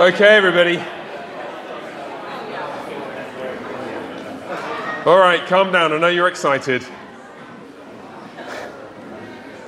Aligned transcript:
Okay, 0.00 0.24
everybody. 0.24 0.78
All 5.04 5.18
right, 5.18 5.44
calm 5.46 5.70
down. 5.70 5.92
I 5.92 5.98
know 5.98 6.08
you're 6.08 6.28
excited. 6.28 6.82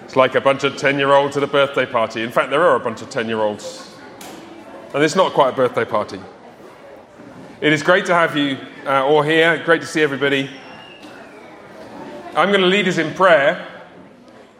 It's 0.02 0.16
like 0.16 0.34
a 0.34 0.40
bunch 0.40 0.64
of 0.64 0.78
10 0.78 0.98
year 0.98 1.12
olds 1.12 1.36
at 1.36 1.42
a 1.42 1.46
birthday 1.46 1.84
party. 1.84 2.22
In 2.22 2.30
fact, 2.30 2.48
there 2.48 2.62
are 2.62 2.74
a 2.74 2.80
bunch 2.80 3.02
of 3.02 3.10
10 3.10 3.28
year 3.28 3.40
olds. 3.40 3.94
And 4.94 5.04
it's 5.04 5.14
not 5.14 5.34
quite 5.34 5.50
a 5.52 5.56
birthday 5.56 5.84
party. 5.84 6.20
It 7.60 7.74
is 7.74 7.82
great 7.82 8.06
to 8.06 8.14
have 8.14 8.34
you 8.34 8.56
uh, 8.86 9.04
all 9.04 9.20
here. 9.20 9.62
Great 9.62 9.82
to 9.82 9.86
see 9.86 10.02
everybody. 10.02 10.48
I'm 12.34 12.48
going 12.48 12.62
to 12.62 12.66
lead 12.66 12.88
us 12.88 12.96
in 12.96 13.12
prayer, 13.12 13.68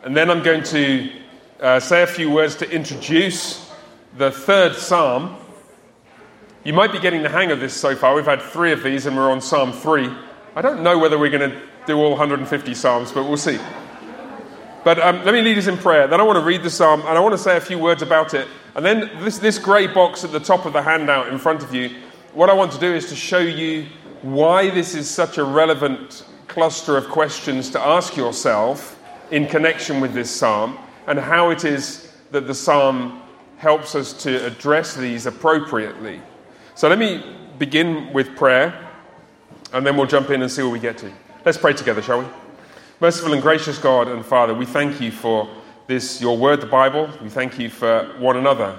and 0.02 0.14
then 0.14 0.30
I'm 0.30 0.42
going 0.42 0.62
to 0.64 1.10
uh, 1.58 1.80
say 1.80 2.02
a 2.02 2.06
few 2.06 2.30
words 2.30 2.54
to 2.56 2.70
introduce 2.70 3.72
the 4.18 4.30
third 4.30 4.76
psalm. 4.76 5.38
You 6.64 6.72
might 6.72 6.92
be 6.92 6.98
getting 6.98 7.22
the 7.22 7.28
hang 7.28 7.50
of 7.50 7.60
this 7.60 7.74
so 7.74 7.94
far. 7.94 8.14
We've 8.14 8.24
had 8.24 8.40
three 8.40 8.72
of 8.72 8.82
these, 8.82 9.04
and 9.04 9.14
we're 9.14 9.30
on 9.30 9.42
Psalm 9.42 9.70
3. 9.70 10.08
I 10.56 10.62
don't 10.62 10.82
know 10.82 10.98
whether 10.98 11.18
we're 11.18 11.30
going 11.30 11.50
to 11.50 11.60
do 11.86 11.98
all 11.98 12.10
150 12.12 12.72
psalms, 12.72 13.12
but 13.12 13.24
we'll 13.24 13.36
see. 13.36 13.58
But 14.82 14.98
um, 14.98 15.24
let 15.24 15.34
me 15.34 15.42
lead 15.42 15.58
us 15.58 15.66
in 15.66 15.76
prayer. 15.76 16.06
Then 16.06 16.20
I 16.20 16.22
want 16.22 16.38
to 16.38 16.44
read 16.44 16.62
the 16.62 16.70
psalm 16.70 17.00
and 17.00 17.10
I 17.10 17.20
want 17.20 17.32
to 17.32 17.38
say 17.38 17.56
a 17.56 17.60
few 17.60 17.78
words 17.78 18.02
about 18.02 18.34
it. 18.34 18.46
And 18.74 18.84
then 18.84 19.10
this, 19.22 19.38
this 19.38 19.58
grey 19.58 19.86
box 19.86 20.24
at 20.24 20.32
the 20.32 20.40
top 20.40 20.66
of 20.66 20.72
the 20.72 20.82
handout 20.82 21.28
in 21.28 21.38
front 21.38 21.62
of 21.62 21.74
you, 21.74 21.90
what 22.32 22.50
I 22.50 22.54
want 22.54 22.72
to 22.72 22.78
do 22.78 22.94
is 22.94 23.08
to 23.08 23.16
show 23.16 23.38
you 23.38 23.86
why 24.22 24.70
this 24.70 24.94
is 24.94 25.08
such 25.08 25.38
a 25.38 25.44
relevant 25.44 26.24
cluster 26.48 26.96
of 26.96 27.08
questions 27.08 27.70
to 27.70 27.80
ask 27.80 28.16
yourself 28.16 28.98
in 29.30 29.46
connection 29.46 30.00
with 30.00 30.12
this 30.12 30.30
psalm 30.30 30.78
and 31.06 31.18
how 31.18 31.50
it 31.50 31.64
is 31.64 32.12
that 32.30 32.46
the 32.46 32.54
psalm 32.54 33.22
helps 33.56 33.94
us 33.94 34.12
to 34.24 34.46
address 34.46 34.94
these 34.94 35.26
appropriately. 35.26 36.20
So 36.76 36.88
let 36.88 36.98
me 36.98 37.22
begin 37.56 38.12
with 38.12 38.34
prayer 38.34 38.90
and 39.72 39.86
then 39.86 39.96
we'll 39.96 40.08
jump 40.08 40.30
in 40.30 40.42
and 40.42 40.50
see 40.50 40.60
where 40.60 40.72
we 40.72 40.80
get 40.80 40.98
to. 40.98 41.12
Let's 41.44 41.56
pray 41.56 41.72
together, 41.72 42.02
shall 42.02 42.22
we? 42.22 42.26
Merciful 42.98 43.32
and 43.32 43.40
gracious 43.40 43.78
God 43.78 44.08
and 44.08 44.26
Father, 44.26 44.52
we 44.52 44.66
thank 44.66 45.00
you 45.00 45.12
for 45.12 45.48
this, 45.86 46.20
your 46.20 46.36
word, 46.36 46.60
the 46.60 46.66
Bible. 46.66 47.08
We 47.22 47.28
thank 47.28 47.60
you 47.60 47.70
for 47.70 48.12
one 48.18 48.36
another. 48.36 48.76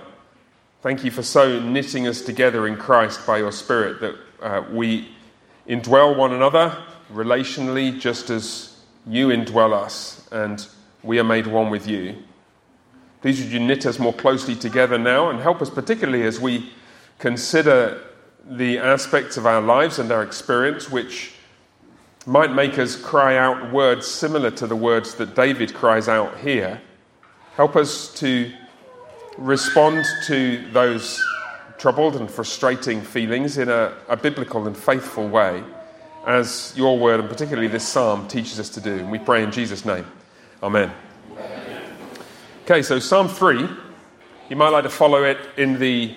Thank 0.82 1.06
you 1.06 1.12
for 1.12 1.24
so 1.24 1.58
knitting 1.62 2.06
us 2.06 2.22
together 2.22 2.68
in 2.68 2.76
Christ 2.76 3.26
by 3.26 3.38
your 3.38 3.54
Spirit 3.54 4.02
that 4.02 4.16
uh, 4.42 4.66
we 4.70 5.08
indwell 5.66 6.18
one 6.18 6.34
another 6.34 6.78
relationally 7.14 7.98
just 7.98 8.30
as 8.30 8.78
you 9.08 9.30
indwell 9.30 9.72
us 9.72 10.28
and 10.34 10.68
we 11.02 11.18
are 11.18 11.24
made 11.24 11.48
one 11.48 11.70
with 11.70 11.88
you. 11.88 12.18
Please 13.22 13.42
would 13.42 13.54
you 13.54 13.62
knit 13.62 13.86
us 13.86 14.00
more 14.00 14.14
closely 14.14 14.54
together 14.54 14.98
now 14.98 15.30
and 15.30 15.40
help 15.40 15.62
us, 15.62 15.70
particularly 15.70 16.24
as 16.24 16.42
we 16.42 16.70
consider 17.20 18.02
the 18.48 18.78
aspects 18.78 19.38
of 19.38 19.46
our 19.46 19.62
lives 19.62 20.00
and 20.00 20.12
our 20.12 20.24
experience 20.24 20.90
which 20.90 21.34
might 22.26 22.52
make 22.52 22.80
us 22.80 22.96
cry 22.96 23.38
out 23.38 23.72
words 23.72 24.08
similar 24.08 24.52
to 24.52 24.68
the 24.68 24.76
words 24.76 25.16
that 25.16 25.36
David 25.36 25.74
cries 25.74 26.08
out 26.08 26.38
here. 26.40 26.82
Help 27.56 27.76
us 27.76 28.14
to 28.16 28.52
respond 29.38 30.06
to 30.26 30.66
those 30.72 31.24
troubled 31.78 32.16
and 32.16 32.30
frustrating 32.30 33.02
feelings 33.02 33.58
in 33.58 33.70
a, 33.70 33.94
a, 34.08 34.16
biblical 34.16 34.66
and 34.66 34.76
faithful 34.76 35.28
way, 35.28 35.64
as 36.26 36.74
your 36.76 36.98
word, 36.98 37.20
and 37.20 37.30
particularly 37.30 37.68
this 37.68 37.88
psalm, 37.88 38.28
teaches 38.28 38.60
us 38.60 38.70
to 38.70 38.82
do. 38.82 38.94
And 38.94 39.12
we 39.12 39.20
pray 39.20 39.44
in 39.44 39.52
Jesus' 39.52 39.86
name. 39.86 40.06
Amen. 40.64 40.92
Okay, 42.64 42.82
so 42.82 42.98
Psalm 42.98 43.28
3, 43.28 43.70
you 44.50 44.56
might 44.56 44.70
like 44.70 44.84
to 44.84 44.90
follow 44.90 45.24
it 45.24 45.38
in 45.58 45.78
the 45.78 46.16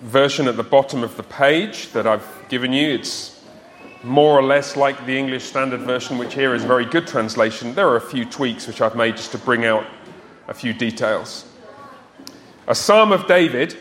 version 0.00 0.48
at 0.48 0.56
the 0.56 0.62
bottom 0.62 1.02
of 1.02 1.16
the 1.16 1.22
page 1.22 1.92
that 1.92 2.06
I've 2.06 2.26
given 2.48 2.72
you. 2.72 2.94
It's 2.94 3.42
more 4.02 4.38
or 4.38 4.42
less 4.42 4.76
like 4.76 5.06
the 5.06 5.18
English 5.18 5.44
Standard 5.44 5.80
Version, 5.80 6.18
which 6.18 6.34
here 6.34 6.54
is 6.54 6.64
a 6.64 6.66
very 6.66 6.84
good 6.84 7.06
translation. 7.06 7.74
There 7.74 7.88
are 7.88 7.96
a 7.96 8.00
few 8.00 8.24
tweaks 8.24 8.66
which 8.66 8.80
I've 8.80 8.94
made 8.94 9.16
just 9.16 9.32
to 9.32 9.38
bring 9.38 9.64
out 9.64 9.86
a 10.48 10.54
few 10.54 10.72
details. 10.72 11.44
A 12.68 12.74
psalm 12.74 13.12
of 13.12 13.26
David 13.26 13.76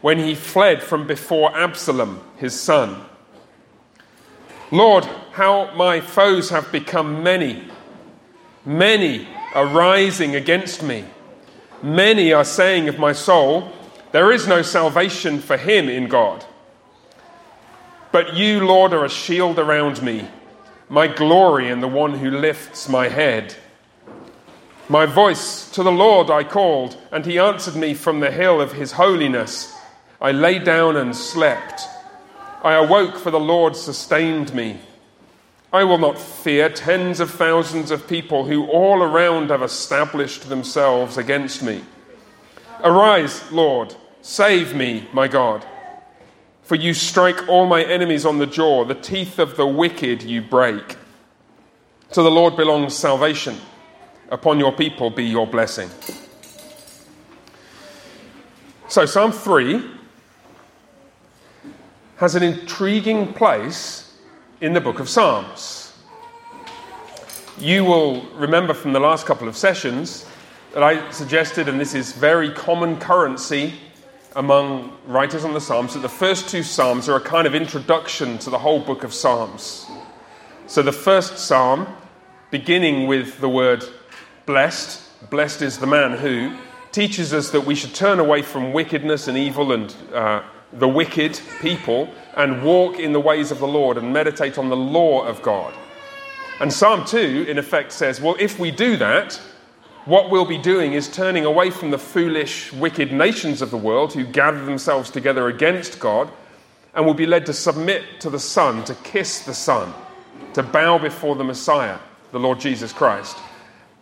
when 0.00 0.18
he 0.18 0.34
fled 0.34 0.82
from 0.82 1.06
before 1.06 1.56
Absalom, 1.56 2.20
his 2.36 2.58
son. 2.58 3.02
Lord, 4.70 5.04
how 5.32 5.74
my 5.76 6.00
foes 6.00 6.50
have 6.50 6.70
become 6.70 7.22
many. 7.22 7.68
Many 8.66 9.26
are 9.54 9.66
rising 9.66 10.36
against 10.36 10.82
me. 10.82 11.04
Many 11.82 12.32
are 12.32 12.44
saying 12.44 12.88
of 12.88 12.98
my 12.98 13.12
soul, 13.12 13.72
There 14.14 14.30
is 14.30 14.46
no 14.46 14.62
salvation 14.62 15.40
for 15.40 15.56
him 15.56 15.88
in 15.88 16.06
God. 16.06 16.44
But 18.12 18.34
you, 18.34 18.64
Lord, 18.64 18.92
are 18.92 19.04
a 19.04 19.08
shield 19.08 19.58
around 19.58 20.04
me, 20.04 20.28
my 20.88 21.08
glory 21.08 21.68
and 21.68 21.82
the 21.82 21.88
one 21.88 22.20
who 22.20 22.30
lifts 22.30 22.88
my 22.88 23.08
head. 23.08 23.56
My 24.88 25.04
voice 25.04 25.68
to 25.72 25.82
the 25.82 25.90
Lord 25.90 26.30
I 26.30 26.44
called, 26.44 26.96
and 27.10 27.26
he 27.26 27.40
answered 27.40 27.74
me 27.74 27.92
from 27.92 28.20
the 28.20 28.30
hill 28.30 28.60
of 28.60 28.74
his 28.74 28.92
holiness. 28.92 29.74
I 30.20 30.30
lay 30.30 30.60
down 30.60 30.96
and 30.96 31.16
slept. 31.16 31.82
I 32.62 32.74
awoke, 32.74 33.16
for 33.16 33.32
the 33.32 33.40
Lord 33.40 33.74
sustained 33.74 34.54
me. 34.54 34.78
I 35.72 35.82
will 35.82 35.98
not 35.98 36.20
fear 36.20 36.68
tens 36.68 37.18
of 37.18 37.32
thousands 37.32 37.90
of 37.90 38.06
people 38.06 38.44
who 38.44 38.68
all 38.68 39.02
around 39.02 39.50
have 39.50 39.64
established 39.64 40.48
themselves 40.48 41.18
against 41.18 41.64
me. 41.64 41.82
Arise, 42.84 43.50
Lord, 43.50 43.96
save 44.24 44.74
me, 44.74 45.06
my 45.12 45.28
God. 45.28 45.64
For 46.62 46.76
you 46.76 46.94
strike 46.94 47.46
all 47.46 47.66
my 47.66 47.84
enemies 47.84 48.24
on 48.24 48.38
the 48.38 48.46
jaw, 48.46 48.84
the 48.84 48.94
teeth 48.94 49.38
of 49.38 49.56
the 49.56 49.66
wicked 49.66 50.22
you 50.22 50.40
break. 50.40 50.96
To 52.12 52.22
the 52.22 52.30
Lord 52.30 52.56
belongs 52.56 52.96
salvation. 52.96 53.58
Upon 54.30 54.58
your 54.58 54.72
people 54.72 55.10
be 55.10 55.24
your 55.24 55.46
blessing. 55.46 55.90
So, 58.88 59.04
Psalm 59.04 59.30
3 59.30 59.90
has 62.16 62.34
an 62.34 62.42
intriguing 62.42 63.34
place 63.34 64.16
in 64.62 64.72
the 64.72 64.80
book 64.80 65.00
of 65.00 65.08
Psalms. 65.10 65.92
You 67.58 67.84
will 67.84 68.22
remember 68.30 68.72
from 68.72 68.94
the 68.94 69.00
last 69.00 69.26
couple 69.26 69.48
of 69.48 69.56
sessions 69.56 70.26
that 70.72 70.82
I 70.82 71.10
suggested, 71.10 71.68
and 71.68 71.78
this 71.78 71.94
is 71.94 72.12
very 72.12 72.50
common 72.50 72.96
currency 72.98 73.74
among 74.36 74.96
writers 75.06 75.44
on 75.44 75.54
the 75.54 75.60
Psalms 75.60 75.94
that 75.94 76.00
the 76.00 76.08
first 76.08 76.48
two 76.48 76.62
Psalms 76.62 77.08
are 77.08 77.16
a 77.16 77.20
kind 77.20 77.46
of 77.46 77.54
introduction 77.54 78.38
to 78.38 78.50
the 78.50 78.58
whole 78.58 78.80
book 78.80 79.04
of 79.04 79.14
Psalms. 79.14 79.86
So 80.66 80.82
the 80.82 80.92
first 80.92 81.38
Psalm, 81.38 81.86
beginning 82.50 83.06
with 83.06 83.40
the 83.40 83.48
word 83.48 83.84
blessed, 84.46 85.30
blessed 85.30 85.62
is 85.62 85.78
the 85.78 85.86
man 85.86 86.18
who, 86.18 86.56
teaches 86.90 87.34
us 87.34 87.50
that 87.50 87.60
we 87.60 87.74
should 87.74 87.94
turn 87.94 88.20
away 88.20 88.40
from 88.42 88.72
wickedness 88.72 89.26
and 89.26 89.36
evil 89.36 89.72
and 89.72 89.94
uh, 90.12 90.42
the 90.72 90.88
wicked 90.88 91.40
people 91.60 92.08
and 92.36 92.62
walk 92.62 92.98
in 92.98 93.12
the 93.12 93.20
ways 93.20 93.50
of 93.50 93.58
the 93.58 93.66
Lord 93.66 93.98
and 93.98 94.12
meditate 94.12 94.58
on 94.58 94.68
the 94.68 94.76
law 94.76 95.24
of 95.24 95.42
God. 95.42 95.74
And 96.60 96.72
Psalm 96.72 97.04
2, 97.04 97.46
in 97.48 97.58
effect, 97.58 97.92
says, 97.92 98.20
well, 98.20 98.36
if 98.38 98.58
we 98.60 98.70
do 98.70 98.96
that, 98.98 99.40
what 100.04 100.30
we'll 100.30 100.44
be 100.44 100.58
doing 100.58 100.92
is 100.92 101.08
turning 101.08 101.44
away 101.44 101.70
from 101.70 101.90
the 101.90 101.98
foolish, 101.98 102.72
wicked 102.72 103.12
nations 103.12 103.62
of 103.62 103.70
the 103.70 103.76
world 103.76 104.12
who 104.12 104.24
gather 104.24 104.64
themselves 104.64 105.10
together 105.10 105.48
against 105.48 105.98
God, 105.98 106.30
and 106.94 107.04
will 107.06 107.14
be 107.14 107.26
led 107.26 107.46
to 107.46 107.52
submit 107.52 108.04
to 108.20 108.30
the 108.30 108.38
Son, 108.38 108.84
to 108.84 108.94
kiss 108.96 109.40
the 109.40 109.54
Son, 109.54 109.92
to 110.52 110.62
bow 110.62 110.98
before 110.98 111.34
the 111.34 111.44
Messiah, 111.44 111.98
the 112.32 112.38
Lord 112.38 112.60
Jesus 112.60 112.92
Christ. 112.92 113.36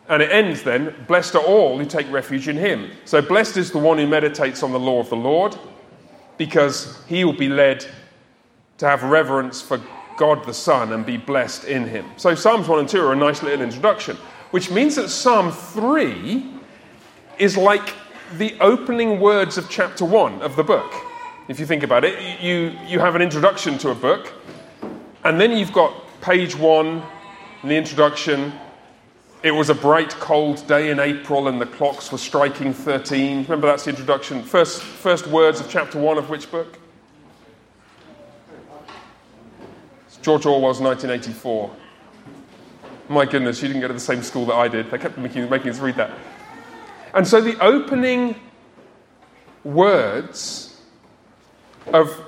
And 0.08 0.22
it 0.22 0.30
ends 0.30 0.62
then, 0.62 0.94
blessed 1.06 1.36
are 1.36 1.44
all 1.44 1.78
who 1.78 1.86
take 1.86 2.10
refuge 2.10 2.48
in 2.48 2.56
him. 2.56 2.90
So 3.04 3.22
blessed 3.22 3.56
is 3.56 3.70
the 3.70 3.78
one 3.78 3.98
who 3.98 4.06
meditates 4.06 4.62
on 4.62 4.72
the 4.72 4.80
law 4.80 4.98
of 4.98 5.08
the 5.08 5.16
Lord, 5.16 5.56
because 6.36 7.02
he 7.06 7.24
will 7.24 7.32
be 7.32 7.48
led 7.48 7.86
to 8.78 8.86
have 8.86 9.04
reverence 9.04 9.62
for 9.62 9.80
God 10.18 10.44
the 10.44 10.52
Son 10.52 10.92
and 10.92 11.06
be 11.06 11.16
blessed 11.16 11.64
in 11.64 11.86
him. 11.86 12.04
So 12.16 12.34
Psalms 12.34 12.68
1 12.68 12.80
and 12.80 12.88
2 12.88 13.00
are 13.00 13.12
a 13.12 13.16
nice 13.16 13.42
little 13.42 13.62
introduction 13.62 14.18
which 14.52 14.70
means 14.70 14.94
that 14.96 15.08
Psalm 15.08 15.50
3 15.50 16.46
is 17.38 17.56
like 17.56 17.94
the 18.36 18.54
opening 18.60 19.18
words 19.18 19.58
of 19.58 19.68
chapter 19.68 20.04
1 20.04 20.42
of 20.42 20.56
the 20.56 20.62
book. 20.62 20.94
If 21.48 21.58
you 21.58 21.66
think 21.66 21.82
about 21.82 22.04
it, 22.04 22.40
you, 22.40 22.76
you 22.86 23.00
have 23.00 23.14
an 23.16 23.22
introduction 23.22 23.76
to 23.78 23.90
a 23.90 23.94
book, 23.94 24.32
and 25.24 25.40
then 25.40 25.52
you've 25.52 25.72
got 25.72 25.94
page 26.20 26.54
1, 26.54 27.02
the 27.64 27.74
introduction. 27.74 28.52
It 29.42 29.50
was 29.50 29.70
a 29.70 29.74
bright, 29.74 30.10
cold 30.10 30.66
day 30.68 30.90
in 30.90 31.00
April, 31.00 31.48
and 31.48 31.60
the 31.60 31.66
clocks 31.66 32.12
were 32.12 32.18
striking 32.18 32.72
13. 32.72 33.44
Remember, 33.44 33.66
that's 33.66 33.84
the 33.84 33.90
introduction. 33.90 34.42
First, 34.42 34.82
first 34.82 35.26
words 35.26 35.60
of 35.60 35.68
chapter 35.68 35.98
1 35.98 36.18
of 36.18 36.28
which 36.28 36.50
book? 36.50 36.78
George 40.20 40.46
Orwell's 40.46 40.78
1984. 40.78 41.81
My 43.12 43.26
goodness, 43.26 43.60
you 43.60 43.68
didn't 43.68 43.82
go 43.82 43.88
to 43.88 43.92
the 43.92 44.00
same 44.00 44.22
school 44.22 44.46
that 44.46 44.54
I 44.54 44.68
did. 44.68 44.90
They 44.90 44.96
kept 44.96 45.18
making, 45.18 45.50
making 45.50 45.68
us 45.68 45.80
read 45.80 45.96
that. 45.96 46.12
And 47.12 47.28
so 47.28 47.42
the 47.42 47.62
opening 47.62 48.36
words 49.64 50.80
of 51.92 52.24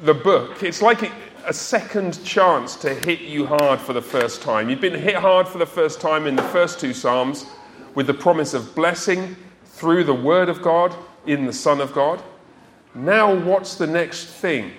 the 0.00 0.14
book, 0.14 0.62
it's 0.62 0.80
like 0.80 1.12
a 1.44 1.52
second 1.52 2.24
chance 2.24 2.76
to 2.76 2.94
hit 2.94 3.20
you 3.20 3.44
hard 3.44 3.78
for 3.78 3.92
the 3.92 4.00
first 4.00 4.40
time. 4.40 4.70
You've 4.70 4.80
been 4.80 4.98
hit 4.98 5.16
hard 5.16 5.46
for 5.46 5.58
the 5.58 5.66
first 5.66 6.00
time 6.00 6.26
in 6.26 6.34
the 6.34 6.42
first 6.44 6.80
two 6.80 6.94
Psalms 6.94 7.44
with 7.94 8.06
the 8.06 8.14
promise 8.14 8.54
of 8.54 8.74
blessing 8.74 9.36
through 9.66 10.04
the 10.04 10.14
Word 10.14 10.48
of 10.48 10.62
God 10.62 10.96
in 11.26 11.44
the 11.44 11.52
Son 11.52 11.78
of 11.78 11.92
God. 11.92 12.22
Now, 12.94 13.34
what's 13.34 13.74
the 13.74 13.86
next 13.86 14.28
thing? 14.28 14.72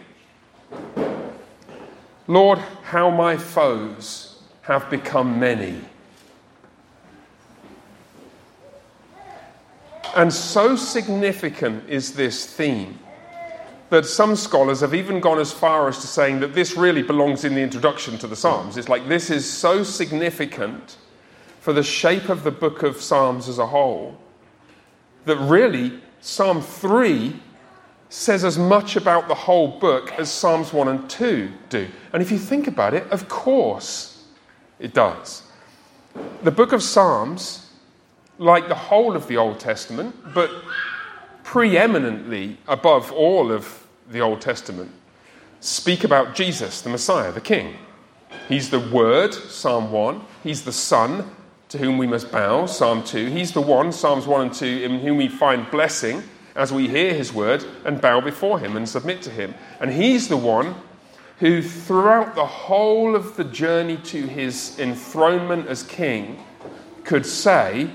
Lord, 2.26 2.58
how 2.82 3.12
my 3.12 3.38
foes 3.38 4.37
have 4.68 4.90
become 4.90 5.40
many. 5.40 5.80
And 10.14 10.34
so 10.34 10.76
significant 10.76 11.90
is 11.90 12.14
this 12.14 12.46
theme 12.46 13.00
that 13.90 14.06
some 14.06 14.36
scholars 14.36 14.82
have 14.82 14.94
even 14.94 15.22
gone 15.22 15.40
as 15.40 15.54
far 15.54 15.88
as 15.88 16.00
to 16.00 16.08
saying 16.08 16.42
that 16.42 16.54
this 16.54 16.76
really 16.76 17.02
belongs 17.02 17.46
in 17.46 17.56
the 17.56 17.62
introduction 17.62 18.18
to 18.18 18.28
the 18.28 18.36
Psalms. 18.36 18.76
It's 18.76 18.90
like 18.90 19.08
this 19.08 19.30
is 19.30 19.50
so 19.50 19.84
significant 19.84 20.98
for 21.62 21.72
the 21.72 21.84
shape 21.84 22.28
of 22.28 22.44
the 22.44 22.52
book 22.52 22.84
of 22.84 23.02
Psalms 23.02 23.48
as 23.48 23.60
a 23.60 23.68
whole 23.68 24.18
that 25.24 25.38
really 25.38 25.98
Psalm 26.20 26.62
3 26.62 27.40
says 28.10 28.44
as 28.44 28.58
much 28.58 28.98
about 28.98 29.30
the 29.30 29.36
whole 29.36 29.80
book 29.80 30.12
as 30.20 30.30
Psalms 30.30 30.74
1 30.74 30.90
and 30.90 31.10
2 31.10 31.50
do. 31.70 31.88
And 32.12 32.22
if 32.22 32.32
you 32.32 32.38
think 32.38 32.68
about 32.68 32.94
it, 32.94 33.10
of 33.12 33.30
course 33.30 34.17
it 34.80 34.94
does. 34.94 35.44
The 36.44 36.52
book 36.52 36.72
of 36.72 36.82
Psalms, 36.82 37.70
like 38.38 38.68
the 38.68 38.76
whole 38.76 39.16
of 39.16 39.28
the 39.28 39.38
Old 39.38 39.60
Testament, 39.60 40.16
but 40.34 40.52
preeminently 41.44 42.58
above 42.68 43.12
all 43.12 43.52
of 43.52 43.88
the 44.10 44.20
Old 44.20 44.42
Testament, 44.42 44.92
speak 45.60 46.04
about 46.04 46.36
Jesus, 46.36 46.82
the 46.82 46.90
Messiah, 46.90 47.32
the 47.32 47.42
King. 47.42 47.76
He's 48.48 48.70
the 48.70 48.80
Word, 48.80 49.34
Psalm 49.34 49.92
1. 49.92 50.22
He's 50.44 50.64
the 50.64 50.72
Son, 50.72 51.30
to 51.70 51.78
whom 51.78 51.98
we 51.98 52.08
must 52.08 52.32
bow, 52.32 52.66
Psalm 52.66 53.04
2. 53.04 53.28
He's 53.28 53.52
the 53.52 53.62
one, 53.62 53.92
Psalms 53.92 54.26
1 54.26 54.42
and 54.42 54.54
2, 54.54 54.66
in 54.66 55.00
whom 55.00 55.18
we 55.18 55.28
find 55.28 55.70
blessing, 55.70 56.24
as 56.56 56.72
we 56.72 56.88
hear 56.88 57.14
his 57.14 57.32
word 57.32 57.64
and 57.86 58.02
bow 58.02 58.20
before 58.20 58.60
him 58.60 58.76
and 58.76 58.88
submit 58.90 59.22
to 59.22 59.30
him. 59.30 59.54
And 59.80 59.92
he's 59.92 60.28
the 60.28 60.38
one 60.38 60.76
who, 61.40 61.62
throughout 61.62 62.36
the 62.36 62.46
whole 62.46 63.16
of 63.16 63.36
the 63.36 63.44
journey 63.44 63.98
to 63.98 64.26
his 64.26 64.80
enthronement 64.80 65.68
as 65.68 65.84
king, 65.84 66.44
could 67.04 67.26
say, 67.26 67.90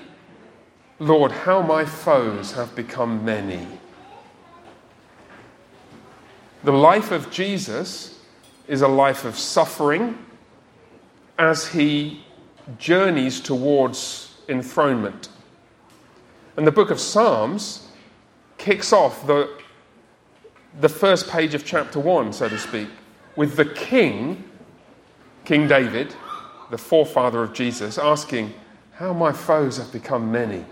Lord, 0.98 1.32
how 1.32 1.62
my 1.62 1.84
foes 1.84 2.52
have 2.52 2.74
become 2.76 3.24
many. 3.24 3.66
The 6.62 6.72
life 6.72 7.10
of 7.10 7.30
Jesus 7.30 8.20
is 8.68 8.82
a 8.82 8.88
life 8.88 9.24
of 9.24 9.36
suffering 9.36 10.16
as 11.38 11.66
he 11.66 12.24
journeys 12.78 13.40
towards 13.40 14.36
enthronement. 14.48 15.28
And 16.56 16.64
the 16.64 16.72
book 16.72 16.90
of 16.90 17.00
Psalms 17.00 17.88
kicks 18.58 18.92
off 18.92 19.26
the, 19.26 19.58
the 20.80 20.88
first 20.88 21.28
page 21.28 21.54
of 21.54 21.64
chapter 21.64 21.98
1, 21.98 22.32
so 22.32 22.48
to 22.48 22.58
speak, 22.58 22.88
with 23.37 23.56
the 23.56 23.64
king, 23.64 24.44
King 25.44 25.67
David, 25.67 26.14
the 26.70 26.79
forefather 26.79 27.43
of 27.43 27.52
Jesus, 27.52 27.99
asking, 27.99 28.52
How 28.93 29.12
my 29.12 29.32
foes 29.32 29.76
have 29.79 29.93
become 29.93 30.31
many. 30.31 30.64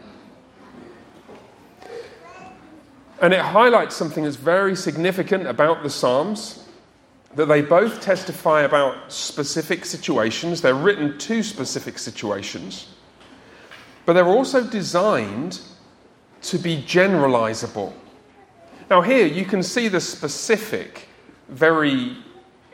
And 3.21 3.35
it 3.35 3.41
highlights 3.41 3.97
something 3.97 4.25
that's 4.25 4.37
very 4.37 4.75
significant 4.75 5.47
about 5.47 5.83
the 5.83 5.91
Psalms 5.91 6.65
that 7.35 7.47
they 7.47 7.63
both 7.63 8.01
testify 8.01 8.63
about 8.63 9.13
specific 9.13 9.85
situations. 9.85 10.61
They're 10.61 10.75
written 10.75 11.19
to 11.19 11.43
specific 11.43 11.99
situations, 11.99 12.89
but 14.05 14.15
they're 14.15 14.27
also 14.27 14.65
designed 14.65 15.61
to 16.43 16.59
be 16.59 16.83
generalizable. 16.83 17.93
Now, 18.89 19.03
here 19.03 19.27
you 19.27 19.45
can 19.45 19.63
see 19.63 19.87
the 19.89 20.01
specific 20.01 21.07
very 21.49 22.17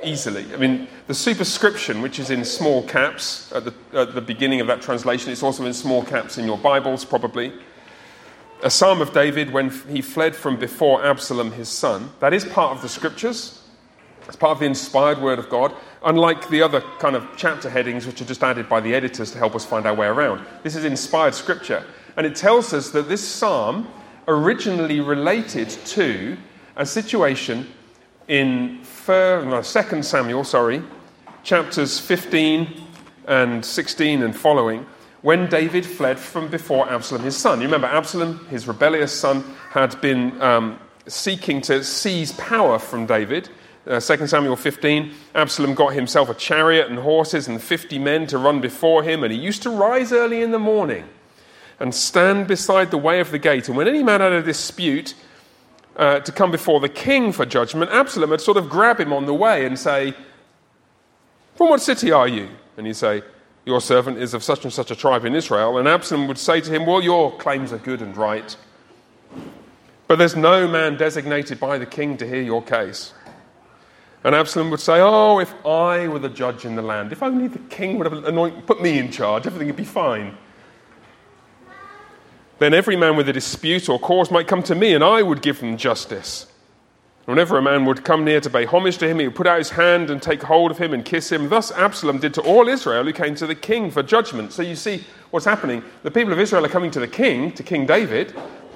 easily. 0.04 0.46
I 0.52 0.56
mean, 0.56 0.88
the 1.06 1.14
superscription, 1.14 2.02
which 2.02 2.18
is 2.18 2.30
in 2.30 2.44
small 2.44 2.82
caps 2.82 3.52
at 3.52 3.64
the, 3.64 3.74
at 3.92 4.14
the 4.14 4.20
beginning 4.20 4.60
of 4.60 4.66
that 4.66 4.82
translation, 4.82 5.32
it's 5.32 5.42
also 5.42 5.64
in 5.64 5.72
small 5.72 6.04
caps 6.04 6.38
in 6.38 6.44
your 6.44 6.58
Bibles, 6.58 7.04
probably. 7.04 7.52
A 8.62 8.70
psalm 8.70 9.00
of 9.00 9.12
David 9.12 9.52
when 9.52 9.70
he 9.88 10.00
fled 10.00 10.34
from 10.34 10.58
before 10.58 11.04
Absalom, 11.04 11.52
his 11.52 11.68
son. 11.68 12.10
That 12.20 12.32
is 12.32 12.44
part 12.44 12.74
of 12.74 12.82
the 12.82 12.88
scriptures. 12.88 13.62
It's 14.26 14.36
part 14.36 14.52
of 14.52 14.58
the 14.58 14.66
inspired 14.66 15.20
word 15.20 15.38
of 15.38 15.48
God, 15.48 15.72
unlike 16.04 16.48
the 16.48 16.62
other 16.62 16.80
kind 16.98 17.14
of 17.14 17.26
chapter 17.36 17.70
headings 17.70 18.06
which 18.06 18.20
are 18.20 18.24
just 18.24 18.42
added 18.42 18.68
by 18.68 18.80
the 18.80 18.94
editors 18.94 19.30
to 19.32 19.38
help 19.38 19.54
us 19.54 19.64
find 19.64 19.86
our 19.86 19.94
way 19.94 20.06
around. 20.06 20.44
This 20.62 20.74
is 20.74 20.84
inspired 20.84 21.34
scripture. 21.34 21.84
And 22.16 22.26
it 22.26 22.34
tells 22.34 22.72
us 22.72 22.90
that 22.90 23.08
this 23.08 23.26
psalm 23.26 23.88
originally 24.26 25.00
related 25.00 25.68
to 25.68 26.36
a 26.76 26.84
situation 26.84 27.68
in 28.28 28.82
2 29.06 30.02
Samuel, 30.02 30.42
sorry, 30.42 30.82
chapters 31.44 32.00
15 32.00 32.82
and 33.28 33.64
16 33.64 34.24
and 34.24 34.36
following, 34.36 34.84
when 35.22 35.48
David 35.48 35.86
fled 35.86 36.18
from 36.18 36.48
before 36.48 36.90
Absalom, 36.90 37.22
his 37.22 37.36
son. 37.36 37.60
You 37.60 37.66
remember, 37.66 37.86
Absalom, 37.86 38.44
his 38.46 38.66
rebellious 38.66 39.12
son, 39.12 39.44
had 39.70 40.00
been 40.00 40.42
um, 40.42 40.80
seeking 41.06 41.60
to 41.62 41.84
seize 41.84 42.32
power 42.32 42.80
from 42.80 43.06
David. 43.06 43.48
Uh, 43.86 44.00
2 44.00 44.26
Samuel 44.26 44.56
15, 44.56 45.12
Absalom 45.36 45.74
got 45.74 45.92
himself 45.92 46.28
a 46.28 46.34
chariot 46.34 46.88
and 46.88 46.98
horses 46.98 47.46
and 47.46 47.62
50 47.62 48.00
men 48.00 48.26
to 48.26 48.38
run 48.38 48.60
before 48.60 49.04
him, 49.04 49.22
and 49.22 49.32
he 49.32 49.38
used 49.38 49.62
to 49.62 49.70
rise 49.70 50.12
early 50.12 50.42
in 50.42 50.50
the 50.50 50.58
morning 50.58 51.04
and 51.78 51.94
stand 51.94 52.48
beside 52.48 52.90
the 52.90 52.98
way 52.98 53.20
of 53.20 53.30
the 53.30 53.38
gate. 53.38 53.68
And 53.68 53.76
when 53.76 53.86
any 53.86 54.02
man 54.02 54.20
had 54.20 54.32
a 54.32 54.42
dispute 54.42 55.14
uh, 55.96 56.20
to 56.20 56.32
come 56.32 56.50
before 56.50 56.80
the 56.80 56.88
king 56.88 57.32
for 57.32 57.46
judgment, 57.46 57.90
Absalom 57.90 58.30
would 58.30 58.40
sort 58.40 58.56
of 58.56 58.68
grab 58.68 59.00
him 59.00 59.12
on 59.12 59.26
the 59.26 59.34
way 59.34 59.64
and 59.64 59.78
say, 59.78 60.14
From 61.54 61.70
what 61.70 61.80
city 61.80 62.12
are 62.12 62.28
you? 62.28 62.48
And 62.76 62.86
he'd 62.86 62.94
say, 62.94 63.22
Your 63.64 63.80
servant 63.80 64.18
is 64.18 64.34
of 64.34 64.44
such 64.44 64.64
and 64.64 64.72
such 64.72 64.90
a 64.90 64.96
tribe 64.96 65.24
in 65.24 65.34
Israel. 65.34 65.78
And 65.78 65.88
Absalom 65.88 66.28
would 66.28 66.38
say 66.38 66.60
to 66.60 66.70
him, 66.70 66.84
Well, 66.84 67.02
your 67.02 67.36
claims 67.38 67.72
are 67.72 67.78
good 67.78 68.02
and 68.02 68.16
right. 68.16 68.56
But 70.06 70.18
there's 70.18 70.36
no 70.36 70.68
man 70.68 70.96
designated 70.96 71.58
by 71.58 71.78
the 71.78 71.86
king 71.86 72.16
to 72.18 72.26
hear 72.26 72.42
your 72.42 72.62
case. 72.62 73.12
And 74.22 74.34
Absalom 74.34 74.70
would 74.70 74.80
say, 74.80 75.00
Oh, 75.00 75.38
if 75.38 75.54
I 75.64 76.08
were 76.08 76.18
the 76.18 76.28
judge 76.28 76.64
in 76.64 76.76
the 76.76 76.82
land, 76.82 77.12
if 77.12 77.22
only 77.22 77.48
the 77.48 77.58
king 77.58 77.96
would 77.96 78.10
have 78.10 78.24
anoint, 78.24 78.66
put 78.66 78.82
me 78.82 78.98
in 78.98 79.10
charge, 79.10 79.46
everything 79.46 79.68
would 79.68 79.76
be 79.76 79.84
fine. 79.84 80.36
Then 82.58 82.72
every 82.72 82.96
man 82.96 83.16
with 83.16 83.28
a 83.28 83.32
dispute 83.32 83.88
or 83.88 83.98
cause 83.98 84.30
might 84.30 84.48
come 84.48 84.62
to 84.64 84.74
me, 84.74 84.94
and 84.94 85.04
I 85.04 85.22
would 85.22 85.42
give 85.42 85.60
them 85.60 85.76
justice. 85.76 86.46
Whenever 87.26 87.58
a 87.58 87.62
man 87.62 87.84
would 87.84 88.04
come 88.04 88.24
near 88.24 88.40
to 88.40 88.48
pay 88.48 88.64
homage 88.64 88.98
to 88.98 89.08
him, 89.08 89.18
he 89.18 89.26
would 89.26 89.36
put 89.36 89.48
out 89.48 89.58
his 89.58 89.70
hand 89.70 90.10
and 90.10 90.22
take 90.22 90.42
hold 90.42 90.70
of 90.70 90.78
him 90.78 90.94
and 90.94 91.04
kiss 91.04 91.30
him. 91.30 91.48
Thus 91.48 91.72
Absalom 91.72 92.18
did 92.18 92.32
to 92.34 92.40
all 92.42 92.68
Israel 92.68 93.04
who 93.04 93.12
came 93.12 93.34
to 93.34 93.46
the 93.46 93.54
king 93.54 93.90
for 93.90 94.02
judgment. 94.02 94.52
So 94.52 94.62
you 94.62 94.76
see 94.76 95.04
what's 95.30 95.44
happening. 95.44 95.82
The 96.04 96.10
people 96.10 96.32
of 96.32 96.38
Israel 96.38 96.64
are 96.64 96.68
coming 96.68 96.92
to 96.92 97.00
the 97.00 97.08
king, 97.08 97.50
to 97.52 97.64
King 97.64 97.84
David, 97.84 98.32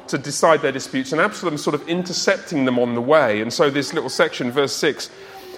to 0.09 0.19
decide 0.19 0.61
their 0.61 0.73
disputes, 0.73 1.13
and 1.13 1.21
Absalom's 1.21 1.63
sort 1.63 1.75
of 1.75 1.89
intercepting 1.89 2.65
them 2.65 2.79
on 2.81 2.97
the 2.97 3.01
way. 3.01 3.41
And 3.41 3.53
so 3.53 3.71
this 3.71 3.95
little 3.95 4.11
section, 4.11 4.51
verse 4.51 4.75
6 4.75 5.09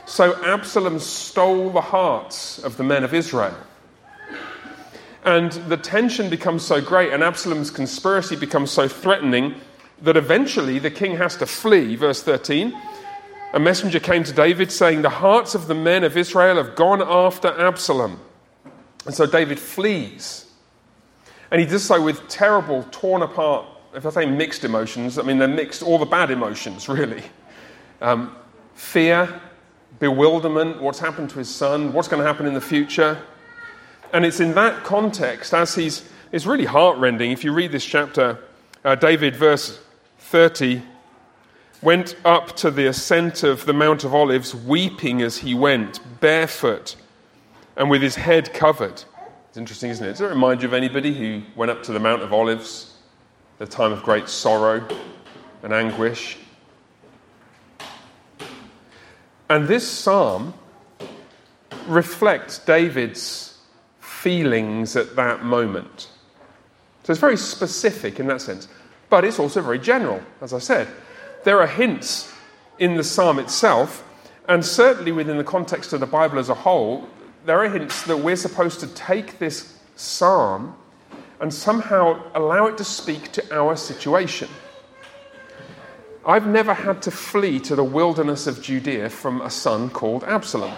So 0.05 0.41
Absalom 0.45 0.99
stole 0.99 1.71
the 1.71 1.81
hearts 1.81 2.59
of 2.59 2.76
the 2.76 2.85
men 2.85 3.02
of 3.02 3.14
Israel 3.14 3.57
and 5.25 5.52
the 5.52 5.76
tension 5.76 6.29
becomes 6.31 6.64
so 6.64 6.81
great, 6.81 7.12
and 7.12 7.23
Absalom's 7.23 7.71
conspiracy 7.71 8.35
becomes 8.35 8.71
so 8.71 8.88
threatening 8.88 9.55
that 10.02 10.17
eventually 10.17 10.79
the 10.79 10.91
king 10.91 11.17
has 11.17 11.37
to 11.37 11.47
flee. 11.47 11.95
Verse 11.95 12.23
13 12.23 12.76
A 13.55 13.61
messenger 13.61 14.00
came 14.00 14.25
to 14.25 14.33
David 14.33 14.73
saying, 14.73 15.02
The 15.02 15.11
hearts 15.11 15.55
of 15.55 15.69
the 15.69 15.75
men 15.75 16.02
of 16.02 16.17
Israel 16.17 16.57
have 16.57 16.75
gone 16.75 17.00
after 17.00 17.49
Absalom. 17.49 18.19
And 19.07 19.14
so 19.14 19.26
David 19.26 19.59
flees. 19.59 20.47
And 21.50 21.61
he 21.61 21.67
does 21.67 21.85
so 21.85 22.02
with 22.02 22.26
terrible, 22.29 22.85
torn 22.91 23.23
apart, 23.23 23.67
if 23.95 24.07
I 24.07 24.11
say 24.11 24.26
mixed 24.26 24.64
emotions, 24.64 25.19
I 25.19 25.23
mean 25.23 25.38
they're 25.38 25.49
mixed, 25.49 25.83
all 25.83 25.99
the 25.99 26.07
bad 26.07 26.31
emotions, 26.31 26.88
really. 26.88 27.23
Um, 28.00 28.35
fear, 28.75 29.41
bewilderment, 30.00 30.81
what's 30.81 30.99
happened 30.99 31.31
to 31.31 31.38
his 31.38 31.55
son, 31.55 31.93
what's 31.93 32.09
going 32.09 32.21
to 32.21 32.26
happen 32.26 32.47
in 32.47 32.55
the 32.55 32.61
future 32.61 33.23
and 34.12 34.25
it's 34.25 34.40
in 34.40 34.54
that 34.54 34.85
context, 34.85 35.54
as 35.54 35.75
he's, 35.75 36.09
it's 36.31 36.47
really 36.47 36.64
heartrending. 36.64 37.31
If 37.31 37.45
you 37.45 37.52
read 37.52 37.73
this 37.73 37.85
chapter, 37.85 38.38
uh, 38.85 38.95
David, 38.95 39.37
verse 39.37 39.81
30, 40.19 40.83
went 41.83 42.16
up 42.25 42.54
to 42.57 42.71
the 42.71 42.87
ascent 42.87 43.42
of 43.42 43.66
the 43.66 43.73
Mount 43.73 44.04
of 44.04 44.14
Olives, 44.14 44.54
weeping 44.54 45.23
as 45.23 45.38
he 45.38 45.54
went, 45.54 46.00
barefoot 46.21 46.97
and 47.76 47.90
with 47.90 48.02
his 48.02 48.14
head 48.14 48.52
covered. 48.52 49.02
It's 49.49 49.57
interesting, 49.57 49.90
isn't 49.90 50.04
it? 50.04 50.11
Does 50.11 50.21
it 50.21 50.26
remind 50.26 50.62
you 50.62 50.69
of 50.69 50.75
anybody 50.75 51.14
who 51.14 51.42
went 51.57 51.71
up 51.71 51.83
to 51.85 51.92
the 51.92 52.00
Mount 52.00 52.23
of 52.23 52.33
Olives, 52.33 52.95
the 53.59 53.66
time 53.66 53.92
of 53.92 54.02
great 54.02 54.28
sorrow? 54.28 54.87
and 55.62 55.73
anguish. 55.73 56.38
And 59.49 59.69
this 59.69 59.87
psalm 59.87 60.54
reflects 61.87 62.59
David's 62.59 63.51
feelings 64.23 64.95
at 64.95 65.17
that 65.17 65.45
moment. 65.45 66.09
So 67.02 67.11
it's 67.11 67.21
very 67.21 67.37
specific 67.37 68.21
in 68.21 68.29
that 68.29 68.41
sense, 68.41 68.69
but 69.11 69.25
it's 69.25 69.41
also 69.41 69.61
very 69.61 69.81
general, 69.81 70.23
as 70.41 70.55
I 70.55 70.61
said. 70.61 70.87
There 71.45 71.61
are 71.61 71.67
hints 71.67 72.33
in 72.79 72.95
the 72.97 73.02
psalm 73.02 73.41
itself, 73.41 74.05
and 74.49 74.64
certainly 74.64 75.11
within 75.11 75.38
the 75.38 75.45
context 75.45 75.93
of 75.93 75.99
the 75.99 76.07
Bible 76.07 76.38
as 76.38 76.49
a 76.49 76.55
whole, 76.55 77.09
there 77.45 77.59
are 77.64 77.69
hints 77.69 78.05
that 78.05 78.19
we're 78.19 78.37
supposed 78.37 78.79
to 78.81 78.87
take 78.95 79.41
this 79.41 79.76
psalm 79.97 80.76
and 81.41 81.52
somehow 81.52 82.23
allow 82.37 82.67
it 82.67 82.79
to 82.79 82.85
speak 82.85 83.33
to 83.33 83.43
our 83.52 83.75
situation. 83.75 84.49
I've 86.25 86.47
never 86.47 86.73
had 86.73 87.02
to 87.02 87.11
flee 87.11 87.59
to 87.61 87.75
the 87.75 87.83
wilderness 87.83 88.47
of 88.47 88.62
Judea 88.62 89.11
from 89.11 89.41
a 89.41 89.50
son 89.50 89.91
called 89.91 90.23
Absalom. 90.23 90.76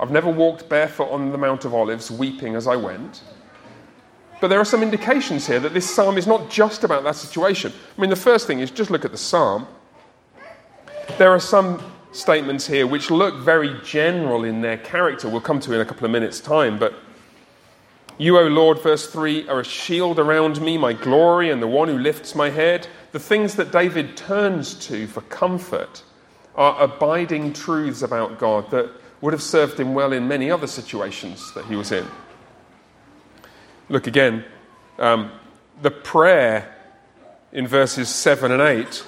I've 0.00 0.10
never 0.10 0.30
walked 0.30 0.68
barefoot 0.68 1.10
on 1.10 1.30
the 1.30 1.38
Mount 1.38 1.64
of 1.64 1.74
Olives 1.74 2.10
weeping 2.10 2.56
as 2.56 2.66
I 2.66 2.76
went. 2.76 3.22
But 4.40 4.48
there 4.48 4.60
are 4.60 4.64
some 4.64 4.82
indications 4.82 5.46
here 5.46 5.60
that 5.60 5.72
this 5.72 5.88
psalm 5.88 6.18
is 6.18 6.26
not 6.26 6.50
just 6.50 6.84
about 6.84 7.04
that 7.04 7.16
situation. 7.16 7.72
I 7.96 8.00
mean, 8.00 8.10
the 8.10 8.16
first 8.16 8.46
thing 8.46 8.60
is 8.60 8.70
just 8.70 8.90
look 8.90 9.04
at 9.04 9.12
the 9.12 9.18
psalm. 9.18 9.66
There 11.16 11.30
are 11.30 11.40
some 11.40 11.82
statements 12.12 12.66
here 12.66 12.86
which 12.86 13.10
look 13.10 13.36
very 13.36 13.80
general 13.84 14.44
in 14.44 14.60
their 14.60 14.78
character. 14.78 15.28
We'll 15.28 15.40
come 15.40 15.60
to 15.60 15.72
in 15.72 15.80
a 15.80 15.84
couple 15.84 16.04
of 16.04 16.10
minutes' 16.10 16.40
time, 16.40 16.78
but 16.78 16.94
you, 18.16 18.38
O 18.38 18.46
Lord, 18.46 18.80
verse 18.80 19.08
3, 19.08 19.48
are 19.48 19.60
a 19.60 19.64
shield 19.64 20.20
around 20.20 20.60
me, 20.60 20.78
my 20.78 20.92
glory, 20.92 21.50
and 21.50 21.60
the 21.60 21.66
one 21.66 21.88
who 21.88 21.98
lifts 21.98 22.36
my 22.36 22.48
head. 22.48 22.86
The 23.10 23.18
things 23.18 23.56
that 23.56 23.72
David 23.72 24.16
turns 24.16 24.74
to 24.86 25.08
for 25.08 25.22
comfort 25.22 26.04
are 26.54 26.80
abiding 26.80 27.52
truths 27.52 28.02
about 28.02 28.38
God 28.38 28.70
that 28.70 28.90
would 29.24 29.32
have 29.32 29.42
served 29.42 29.80
him 29.80 29.94
well 29.94 30.12
in 30.12 30.28
many 30.28 30.50
other 30.50 30.66
situations 30.66 31.54
that 31.54 31.64
he 31.64 31.74
was 31.74 31.90
in. 31.90 32.06
Look 33.88 34.06
again, 34.06 34.44
um, 34.98 35.32
the 35.80 35.90
prayer 35.90 36.76
in 37.50 37.66
verses 37.66 38.10
7 38.10 38.52
and 38.52 38.60
8, 38.60 39.02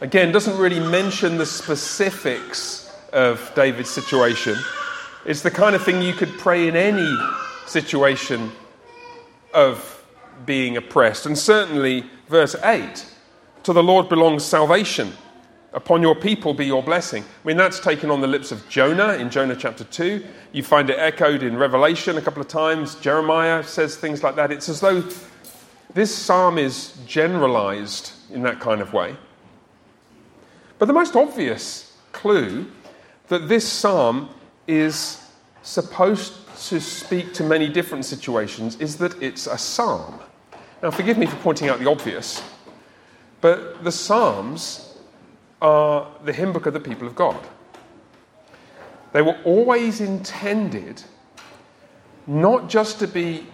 again, 0.00 0.32
doesn't 0.32 0.56
really 0.56 0.80
mention 0.80 1.36
the 1.36 1.44
specifics 1.44 2.90
of 3.12 3.52
David's 3.54 3.90
situation. 3.90 4.56
It's 5.26 5.42
the 5.42 5.50
kind 5.50 5.74
of 5.76 5.84
thing 5.84 6.00
you 6.00 6.14
could 6.14 6.38
pray 6.38 6.66
in 6.66 6.74
any 6.74 7.14
situation 7.66 8.50
of 9.52 10.02
being 10.46 10.78
oppressed. 10.78 11.26
And 11.26 11.36
certainly, 11.36 12.06
verse 12.26 12.56
8 12.64 13.04
to 13.64 13.74
the 13.74 13.82
Lord 13.82 14.08
belongs 14.08 14.46
salvation. 14.46 15.12
Upon 15.72 16.02
your 16.02 16.16
people 16.16 16.52
be 16.52 16.66
your 16.66 16.82
blessing. 16.82 17.22
I 17.22 17.46
mean, 17.46 17.56
that's 17.56 17.78
taken 17.78 18.10
on 18.10 18.20
the 18.20 18.26
lips 18.26 18.50
of 18.50 18.68
Jonah 18.68 19.14
in 19.14 19.30
Jonah 19.30 19.54
chapter 19.54 19.84
2. 19.84 20.24
You 20.52 20.62
find 20.64 20.90
it 20.90 20.98
echoed 20.98 21.44
in 21.44 21.56
Revelation 21.56 22.16
a 22.16 22.20
couple 22.20 22.42
of 22.42 22.48
times. 22.48 22.96
Jeremiah 22.96 23.62
says 23.62 23.96
things 23.96 24.24
like 24.24 24.34
that. 24.34 24.50
It's 24.50 24.68
as 24.68 24.80
though 24.80 25.04
this 25.94 26.12
psalm 26.14 26.58
is 26.58 26.98
generalized 27.06 28.12
in 28.32 28.42
that 28.42 28.58
kind 28.58 28.80
of 28.80 28.92
way. 28.92 29.16
But 30.78 30.86
the 30.86 30.92
most 30.92 31.14
obvious 31.14 31.96
clue 32.10 32.66
that 33.28 33.48
this 33.48 33.68
psalm 33.68 34.30
is 34.66 35.24
supposed 35.62 36.34
to 36.68 36.80
speak 36.80 37.32
to 37.34 37.44
many 37.44 37.68
different 37.68 38.04
situations 38.04 38.76
is 38.80 38.96
that 38.96 39.22
it's 39.22 39.46
a 39.46 39.56
psalm. 39.56 40.18
Now, 40.82 40.90
forgive 40.90 41.18
me 41.18 41.26
for 41.26 41.36
pointing 41.36 41.68
out 41.68 41.78
the 41.78 41.88
obvious, 41.88 42.42
but 43.40 43.84
the 43.84 43.92
Psalms 43.92 44.89
are 45.60 46.10
the 46.24 46.32
hymn 46.32 46.52
book 46.52 46.66
of 46.66 46.72
the 46.72 46.80
people 46.80 47.06
of 47.06 47.14
God. 47.14 47.38
They 49.12 49.22
were 49.22 49.36
always 49.44 50.00
intended 50.00 51.02
not 52.26 52.68
just 52.68 52.98
to 53.00 53.08
be 53.08 53.46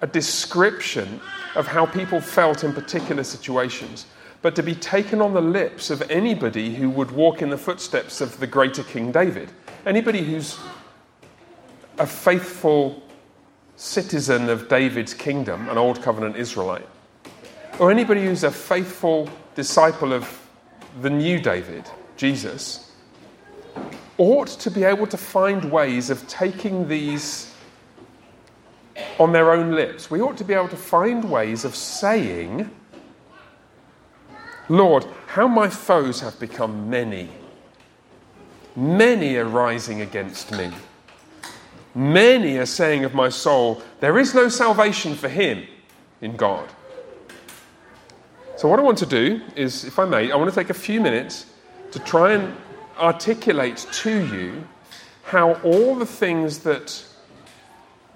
a 0.00 0.06
description 0.06 1.20
of 1.56 1.66
how 1.66 1.86
people 1.86 2.20
felt 2.20 2.64
in 2.64 2.72
particular 2.72 3.24
situations, 3.24 4.06
but 4.42 4.54
to 4.54 4.62
be 4.62 4.74
taken 4.74 5.22
on 5.22 5.32
the 5.32 5.40
lips 5.40 5.90
of 5.90 6.02
anybody 6.10 6.74
who 6.74 6.90
would 6.90 7.10
walk 7.10 7.42
in 7.42 7.50
the 7.50 7.58
footsteps 7.58 8.20
of 8.20 8.38
the 8.38 8.46
greater 8.46 8.82
King 8.82 9.10
David. 9.10 9.50
Anybody 9.86 10.22
who's 10.22 10.58
a 11.98 12.06
faithful 12.06 13.02
citizen 13.76 14.48
of 14.48 14.68
David's 14.68 15.14
kingdom, 15.14 15.68
an 15.68 15.78
Old 15.78 16.02
Covenant 16.02 16.36
Israelite, 16.36 16.86
or 17.78 17.90
anybody 17.90 18.24
who's 18.24 18.44
a 18.44 18.50
faithful 18.50 19.28
disciple 19.54 20.12
of 20.12 20.43
the 21.00 21.10
new 21.10 21.40
David, 21.40 21.88
Jesus, 22.16 22.92
ought 24.16 24.48
to 24.48 24.70
be 24.70 24.84
able 24.84 25.06
to 25.08 25.16
find 25.16 25.70
ways 25.72 26.10
of 26.10 26.26
taking 26.28 26.88
these 26.88 27.52
on 29.18 29.32
their 29.32 29.50
own 29.50 29.72
lips. 29.72 30.10
We 30.10 30.20
ought 30.20 30.36
to 30.38 30.44
be 30.44 30.54
able 30.54 30.68
to 30.68 30.76
find 30.76 31.28
ways 31.30 31.64
of 31.64 31.74
saying, 31.74 32.70
Lord, 34.68 35.04
how 35.26 35.48
my 35.48 35.68
foes 35.68 36.20
have 36.20 36.38
become 36.38 36.88
many. 36.88 37.28
Many 38.76 39.36
are 39.36 39.44
rising 39.44 40.00
against 40.00 40.52
me. 40.52 40.72
Many 41.94 42.56
are 42.58 42.66
saying 42.66 43.04
of 43.04 43.14
my 43.14 43.28
soul, 43.28 43.82
There 44.00 44.18
is 44.18 44.34
no 44.34 44.48
salvation 44.48 45.14
for 45.14 45.28
him 45.28 45.66
in 46.20 46.36
God. 46.36 46.68
So, 48.64 48.70
what 48.70 48.78
I 48.78 48.82
want 48.82 48.96
to 48.96 49.04
do 49.04 49.42
is, 49.56 49.84
if 49.84 49.98
I 49.98 50.06
may, 50.06 50.32
I 50.32 50.36
want 50.36 50.48
to 50.48 50.56
take 50.56 50.70
a 50.70 50.72
few 50.72 50.98
minutes 50.98 51.44
to 51.90 51.98
try 51.98 52.32
and 52.32 52.56
articulate 52.98 53.86
to 53.92 54.24
you 54.24 54.66
how 55.22 55.56
all 55.56 55.94
the 55.94 56.06
things 56.06 56.60
that 56.60 57.04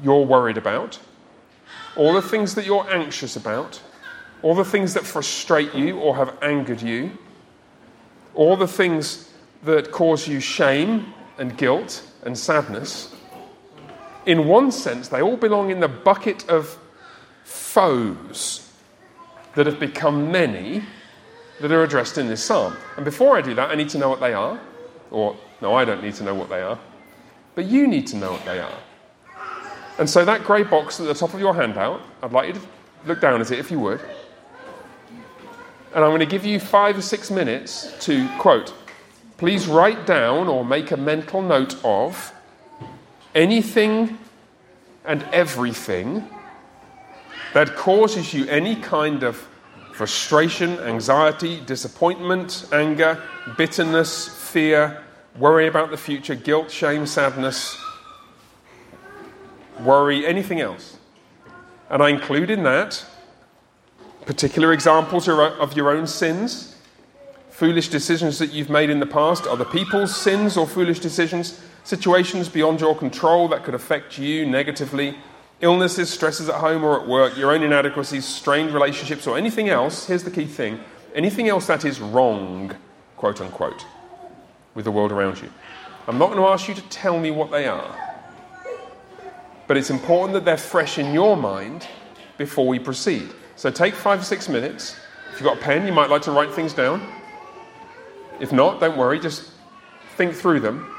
you're 0.02 0.24
worried 0.24 0.56
about, 0.56 0.98
all 1.96 2.14
the 2.14 2.22
things 2.22 2.54
that 2.54 2.64
you're 2.64 2.90
anxious 2.90 3.36
about, 3.36 3.82
all 4.40 4.54
the 4.54 4.64
things 4.64 4.94
that 4.94 5.04
frustrate 5.04 5.74
you 5.74 5.98
or 5.98 6.16
have 6.16 6.34
angered 6.40 6.80
you, 6.80 7.10
all 8.34 8.56
the 8.56 8.66
things 8.66 9.28
that 9.64 9.92
cause 9.92 10.26
you 10.26 10.40
shame 10.40 11.12
and 11.36 11.58
guilt 11.58 12.02
and 12.22 12.38
sadness, 12.38 13.14
in 14.24 14.48
one 14.48 14.72
sense, 14.72 15.08
they 15.08 15.20
all 15.20 15.36
belong 15.36 15.68
in 15.68 15.80
the 15.80 15.88
bucket 15.88 16.48
of 16.48 16.78
foes 17.44 18.64
that 19.54 19.66
have 19.66 19.80
become 19.80 20.30
many 20.30 20.82
that 21.60 21.72
are 21.72 21.82
addressed 21.82 22.18
in 22.18 22.28
this 22.28 22.42
psalm. 22.42 22.76
And 22.96 23.04
before 23.04 23.36
I 23.36 23.42
do 23.42 23.54
that, 23.54 23.70
I 23.70 23.74
need 23.74 23.88
to 23.90 23.98
know 23.98 24.08
what 24.08 24.20
they 24.20 24.32
are. 24.32 24.60
Or, 25.10 25.36
no, 25.60 25.74
I 25.74 25.84
don't 25.84 26.02
need 26.02 26.14
to 26.14 26.24
know 26.24 26.34
what 26.34 26.48
they 26.48 26.60
are. 26.60 26.78
But 27.54 27.64
you 27.64 27.86
need 27.86 28.06
to 28.08 28.16
know 28.16 28.32
what 28.32 28.44
they 28.44 28.60
are. 28.60 28.78
And 29.98 30.08
so 30.08 30.24
that 30.24 30.44
grey 30.44 30.62
box 30.62 31.00
at 31.00 31.06
the 31.06 31.14
top 31.14 31.34
of 31.34 31.40
your 31.40 31.54
handout, 31.54 32.00
I'd 32.22 32.32
like 32.32 32.48
you 32.48 32.54
to 32.54 32.60
look 33.06 33.20
down 33.20 33.40
at 33.40 33.50
it 33.50 33.58
if 33.58 33.70
you 33.70 33.80
would. 33.80 34.00
And 35.94 36.04
I'm 36.04 36.10
going 36.10 36.20
to 36.20 36.26
give 36.26 36.44
you 36.44 36.60
five 36.60 36.96
or 36.96 37.02
six 37.02 37.30
minutes 37.30 37.92
to 38.04 38.28
quote, 38.38 38.72
please 39.38 39.66
write 39.66 40.06
down 40.06 40.46
or 40.46 40.64
make 40.64 40.92
a 40.92 40.96
mental 40.96 41.42
note 41.42 41.76
of 41.82 42.32
anything 43.34 44.18
and 45.04 45.24
everything 45.32 46.28
that 47.54 47.74
causes 47.76 48.34
you 48.34 48.46
any 48.46 48.76
kind 48.76 49.22
of 49.22 49.48
frustration, 49.92 50.78
anxiety, 50.80 51.60
disappointment, 51.66 52.66
anger, 52.72 53.20
bitterness, 53.56 54.28
fear, 54.28 55.02
worry 55.38 55.66
about 55.66 55.90
the 55.90 55.96
future, 55.96 56.34
guilt, 56.34 56.70
shame, 56.70 57.06
sadness, 57.06 57.76
worry, 59.80 60.26
anything 60.26 60.60
else. 60.60 60.98
And 61.90 62.02
I 62.02 62.10
include 62.10 62.50
in 62.50 62.62
that 62.64 63.04
particular 64.26 64.72
examples 64.72 65.28
of 65.28 65.76
your 65.76 65.90
own 65.90 66.06
sins, 66.06 66.76
foolish 67.50 67.88
decisions 67.88 68.38
that 68.38 68.52
you've 68.52 68.70
made 68.70 68.90
in 68.90 69.00
the 69.00 69.06
past, 69.06 69.46
other 69.46 69.64
people's 69.64 70.14
sins 70.14 70.56
or 70.56 70.66
foolish 70.66 71.00
decisions, 71.00 71.60
situations 71.82 72.48
beyond 72.48 72.80
your 72.80 72.94
control 72.94 73.48
that 73.48 73.64
could 73.64 73.74
affect 73.74 74.18
you 74.18 74.44
negatively, 74.46 75.16
illnesses, 75.60 76.10
stresses 76.10 76.48
at 76.48 76.56
home 76.56 76.84
or 76.84 77.00
at 77.00 77.08
work, 77.08 77.36
your 77.36 77.52
own 77.52 77.62
inadequacies, 77.62 78.24
strained 78.24 78.72
relationships, 78.72 79.26
or 79.26 79.36
anything 79.36 79.68
else. 79.68 80.06
Here's 80.06 80.24
the 80.24 80.30
key 80.30 80.46
thing 80.46 80.80
anything 81.14 81.48
else 81.48 81.66
that 81.66 81.84
is 81.84 82.00
wrong, 82.00 82.74
quote 83.16 83.40
unquote, 83.40 83.84
with 84.74 84.84
the 84.84 84.90
world 84.90 85.12
around 85.12 85.40
you. 85.40 85.50
I'm 86.06 86.18
not 86.18 86.26
going 86.26 86.38
to 86.38 86.46
ask 86.46 86.68
you 86.68 86.74
to 86.74 86.82
tell 86.88 87.18
me 87.18 87.30
what 87.30 87.50
they 87.50 87.66
are, 87.66 88.24
but 89.66 89.76
it's 89.76 89.90
important 89.90 90.34
that 90.34 90.44
they're 90.44 90.56
fresh 90.56 90.98
in 90.98 91.12
your 91.12 91.36
mind 91.36 91.86
before 92.38 92.66
we 92.66 92.78
proceed. 92.78 93.28
So 93.56 93.70
take 93.70 93.94
five 93.94 94.20
or 94.20 94.24
six 94.24 94.48
minutes. 94.48 94.96
If 95.32 95.40
you've 95.40 95.48
got 95.48 95.58
a 95.58 95.60
pen, 95.60 95.86
you 95.86 95.92
might 95.92 96.08
like 96.08 96.22
to 96.22 96.30
write 96.30 96.52
things 96.52 96.72
down. 96.72 97.06
If 98.40 98.52
not, 98.52 98.80
don't 98.80 98.96
worry, 98.96 99.18
just 99.18 99.50
think 100.16 100.34
through 100.34 100.60
them. 100.60 100.94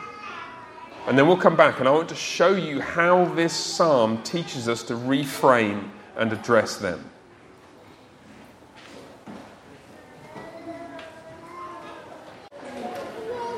And 1.08 1.18
then 1.18 1.27
we'll 1.27 1.38
come 1.38 1.56
back, 1.56 1.79
and 1.79 1.88
I 1.88 1.91
want 1.91 2.10
to 2.10 2.15
show 2.15 2.56
you 2.56 2.82
how 2.82 3.25
this 3.34 3.53
psalm 3.53 4.22
teaches 4.24 4.68
us 4.68 4.84
to 4.84 4.94
reframe 4.94 5.89
and 6.15 6.32
address 6.32 6.77
them. 6.77 7.10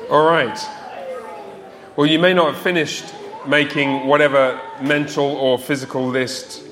All 0.08 0.26
right. 0.26 0.58
Well, 1.96 2.06
you 2.06 2.18
may 2.18 2.34
not 2.34 2.54
have 2.54 2.62
finished 2.62 3.14
making 3.46 4.06
whatever 4.06 4.60
mental 4.80 5.24
or 5.24 5.58
physical 5.58 6.06
list 6.06 6.62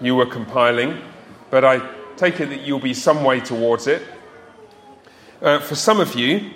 you 0.00 0.14
were 0.14 0.26
compiling, 0.26 1.00
but 1.50 1.64
I 1.64 1.86
take 2.16 2.40
it 2.40 2.48
that 2.48 2.62
you'll 2.62 2.80
be 2.80 2.94
some 2.94 3.22
way 3.22 3.40
towards 3.40 3.86
it. 3.86 4.02
Uh, 5.40 5.60
for 5.60 5.74
some 5.74 6.00
of 6.00 6.14
you, 6.14 6.50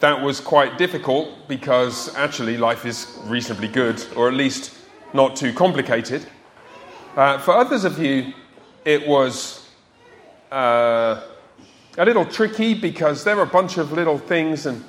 that 0.00 0.20
was 0.20 0.40
quite 0.40 0.78
difficult 0.78 1.48
because 1.48 2.14
actually 2.16 2.56
life 2.56 2.84
is 2.84 3.18
reasonably 3.24 3.68
good, 3.68 4.04
or 4.16 4.28
at 4.28 4.34
least 4.34 4.74
not 5.12 5.36
too 5.36 5.52
complicated. 5.52 6.26
Uh, 7.16 7.38
for 7.38 7.52
others 7.52 7.84
of 7.84 7.98
you, 7.98 8.32
it 8.84 9.06
was 9.06 9.70
uh, 10.50 11.22
a 11.96 12.04
little 12.04 12.24
tricky 12.24 12.74
because 12.74 13.24
there 13.24 13.36
were 13.36 13.42
a 13.42 13.46
bunch 13.46 13.78
of 13.78 13.92
little 13.92 14.18
things, 14.18 14.66
and, 14.66 14.84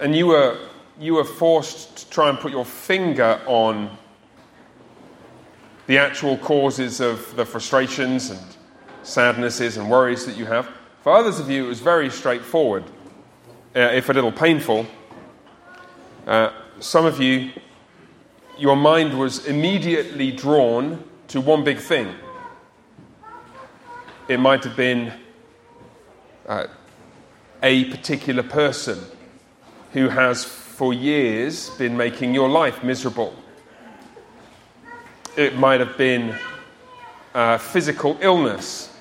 and 0.00 0.16
you, 0.16 0.28
were, 0.28 0.58
you 0.98 1.14
were 1.14 1.24
forced 1.24 1.96
to 1.96 2.10
try 2.10 2.28
and 2.28 2.38
put 2.38 2.50
your 2.50 2.64
finger 2.64 3.40
on 3.46 3.90
the 5.86 5.98
actual 5.98 6.38
causes 6.38 7.00
of 7.00 7.36
the 7.36 7.44
frustrations 7.44 8.30
and 8.30 8.40
sadnesses 9.02 9.76
and 9.76 9.90
worries 9.90 10.24
that 10.24 10.36
you 10.36 10.46
have. 10.46 10.68
For 11.02 11.12
others 11.12 11.38
of 11.38 11.50
you, 11.50 11.66
it 11.66 11.68
was 11.68 11.80
very 11.80 12.08
straightforward, 12.08 12.84
uh, 13.74 13.80
if 13.92 14.08
a 14.08 14.12
little 14.12 14.32
painful. 14.32 14.86
Uh, 16.26 16.50
some 16.80 17.04
of 17.04 17.20
you, 17.20 17.50
your 18.58 18.76
mind 18.76 19.18
was 19.18 19.46
immediately 19.46 20.30
drawn 20.30 21.02
to 21.28 21.40
one 21.40 21.64
big 21.64 21.78
thing. 21.78 22.14
It 24.28 24.38
might 24.38 24.62
have 24.64 24.76
been 24.76 25.12
uh, 26.46 26.66
a 27.62 27.84
particular 27.86 28.42
person 28.42 28.98
who 29.92 30.08
has 30.08 30.44
for 30.44 30.92
years 30.92 31.70
been 31.70 31.96
making 31.96 32.34
your 32.34 32.48
life 32.48 32.82
miserable. 32.84 33.34
It 35.36 35.56
might 35.56 35.80
have 35.80 35.96
been 35.96 36.36
physical 37.58 38.16
illness 38.20 38.96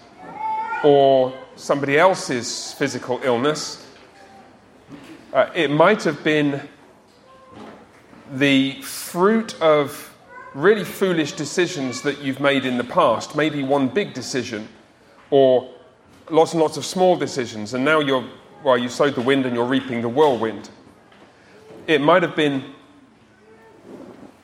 or 0.84 1.34
somebody 1.56 1.98
else's 1.98 2.74
physical 2.74 3.22
illness. 3.24 3.83
Uh, 5.34 5.50
it 5.56 5.72
might 5.72 6.04
have 6.04 6.24
been 6.24 6.62
the 8.34 8.80
fruit 8.84 9.60
of 9.60 10.16
really 10.54 10.84
foolish 10.84 11.32
decisions 11.32 12.04
that 12.04 12.22
you've 12.22 12.40
made 12.40 12.68
in 12.68 12.78
the 12.78 12.84
past, 12.84 13.36
maybe 13.36 13.63
one 13.63 13.88
big 13.88 14.13
decision, 14.13 14.68
or 15.32 15.68
lots 16.30 16.54
and 16.54 16.62
lots 16.62 16.78
of 16.78 16.86
small 16.86 17.16
decisions, 17.16 17.74
and 17.74 17.84
now 17.84 18.00
you're, 18.00 18.24
well, 18.63 18.78
you 18.78 18.88
sowed 18.88 19.16
the 19.16 19.22
wind 19.22 19.48
and 19.48 19.56
you're 19.56 19.66
reaping 19.66 20.04
the 20.04 20.08
whirlwind. 20.08 20.70
It 21.88 22.00
might 22.00 22.22
have 22.22 22.36
been 22.36 22.63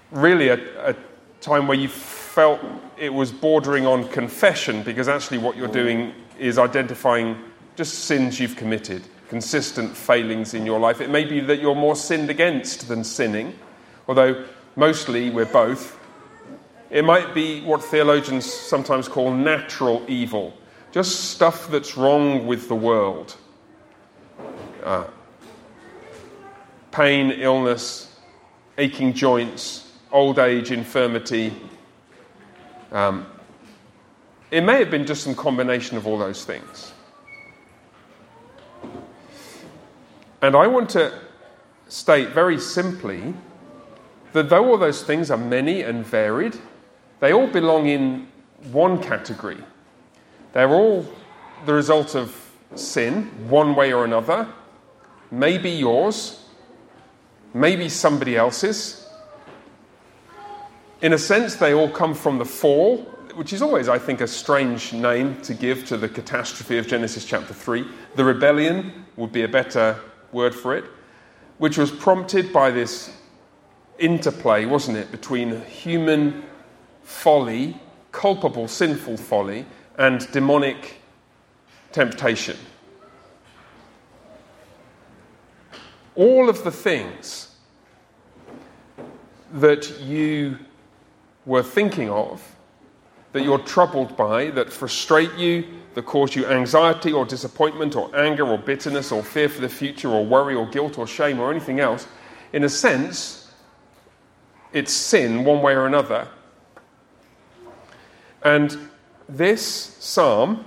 really 0.10 0.48
a, 0.48 0.89
a 0.89 0.96
time 1.39 1.67
where 1.67 1.77
you 1.77 1.88
felt 1.88 2.60
it 2.98 3.13
was 3.13 3.31
bordering 3.31 3.86
on 3.86 4.08
confession 4.08 4.81
because 4.81 5.08
actually 5.08 5.38
what 5.38 5.55
you're 5.55 5.67
doing 5.67 6.15
is 6.39 6.58
identifying 6.58 7.38
just 7.75 8.05
sins 8.05 8.39
you've 8.39 8.55
committed, 8.55 9.03
consistent 9.29 9.95
failings 9.95 10.53
in 10.53 10.65
your 10.65 10.79
life. 10.79 11.00
It 11.00 11.09
may 11.09 11.24
be 11.24 11.39
that 11.41 11.62
you're 11.62 11.75
more 11.75 11.95
sinned 11.95 12.29
against 12.29 12.88
than 12.88 13.03
sinning, 13.03 13.57
although 14.07 14.45
mostly 14.75 15.29
we're 15.29 15.45
both. 15.45 15.98
It 16.89 17.05
might 17.05 17.36
be 17.36 17.62
what 17.62 17.83
theologians 17.83 18.51
sometimes 18.51 19.07
call 19.07 19.31
natural 19.31 20.03
evil, 20.07 20.57
just 20.91 21.29
stuff 21.31 21.69
that's 21.69 21.95
wrong 21.95 22.48
with 22.48 22.67
the 22.67 22.75
world. 22.75 23.38
Uh, 24.83 25.05
pain, 26.91 27.32
illness, 27.32 28.17
aching 28.80 29.13
joints, 29.13 29.91
old 30.12 30.39
age, 30.39 30.71
infirmity. 30.71 31.53
Um, 32.91 33.27
it 34.49 34.62
may 34.62 34.80
have 34.80 34.89
been 34.89 35.06
just 35.06 35.23
some 35.23 35.36
combination 35.36 35.97
of 35.97 36.08
all 36.08 36.17
those 36.17 36.43
things. 36.43 36.93
And 40.41 40.56
I 40.56 40.67
want 40.67 40.89
to 40.91 41.13
state 41.88 42.30
very 42.30 42.60
simply 42.60 43.34
that 44.34 44.49
though 44.49 44.69
all 44.69 44.78
those 44.78 45.04
things 45.04 45.32
are 45.32 45.38
many 45.38 45.82
and 45.82 46.06
varied, 46.06 46.58
they 47.19 47.34
all 47.34 47.47
belong 47.47 47.88
in 47.88 48.28
one 48.71 49.02
category. 49.02 49.58
They're 50.54 50.69
all 50.69 51.06
the 51.65 51.73
result 51.73 52.15
of 52.15 52.36
sin, 52.75 53.25
one 53.49 53.75
way 53.75 53.91
or 53.91 54.06
another, 54.06 54.47
maybe 55.32 55.69
yours, 55.69 56.45
maybe 57.54 57.89
somebody 57.89 58.38
else's. 58.38 59.08
In 61.02 61.13
a 61.13 61.17
sense, 61.17 61.56
they 61.56 61.73
all 61.73 61.89
come 61.89 62.13
from 62.13 62.38
the 62.38 62.45
fall 62.45 63.08
which 63.39 63.54
is 63.54 63.62
always, 63.62 63.88
I 63.88 63.97
think, 63.97 64.19
a 64.19 64.28
strange 64.28 64.91
name 64.91 65.41
to 65.43 65.54
give 65.54 65.86
to 65.86 65.95
the 65.95 66.10
catastrophe 66.10 66.78
of 66.78 66.88
Genesis 66.88 67.23
chapter 67.23 67.54
3. 67.54 67.86
The 68.15 68.25
rebellion 68.25 69.06
would 69.15 69.32
be 69.32 69.43
a 69.43 69.47
better 69.47 69.97
word 70.31 70.53
for 70.53 70.75
it, 70.75 70.85
which 71.57 71.77
was 71.77 71.91
prompted 71.91 72.51
by 72.53 72.71
this 72.71 73.15
interplay, 73.97 74.65
wasn't 74.65 74.97
it, 74.97 75.11
between 75.11 75.61
human 75.65 76.43
folly, 77.03 77.79
culpable, 78.11 78.67
sinful 78.67 79.17
folly, 79.17 79.65
and 79.97 80.31
demonic 80.31 81.01
temptation. 81.91 82.57
All 86.15 86.49
of 86.49 86.63
the 86.63 86.71
things 86.71 87.55
that 89.53 89.99
you 90.01 90.57
were 91.45 91.63
thinking 91.63 92.09
of 92.09 92.55
that 93.31 93.43
you're 93.43 93.59
troubled 93.59 94.17
by, 94.17 94.49
that 94.51 94.71
frustrate 94.71 95.33
you, 95.35 95.65
that 95.93 96.05
cause 96.05 96.35
you 96.35 96.45
anxiety 96.47 97.11
or 97.11 97.25
disappointment 97.25 97.95
or 97.95 98.15
anger 98.15 98.47
or 98.47 98.57
bitterness 98.57 99.11
or 99.11 99.23
fear 99.23 99.49
for 99.49 99.61
the 99.61 99.69
future 99.69 100.09
or 100.09 100.25
worry 100.25 100.55
or 100.55 100.67
guilt 100.67 100.97
or 100.97 101.05
shame 101.05 101.39
or 101.39 101.51
anything 101.51 101.79
else, 101.79 102.07
in 102.53 102.63
a 102.63 102.69
sense, 102.69 103.51
it's 104.73 104.91
sin 104.91 105.43
one 105.43 105.61
way 105.61 105.73
or 105.73 105.85
another. 105.85 106.27
And 108.43 108.89
this 109.27 109.61
psalm 109.99 110.65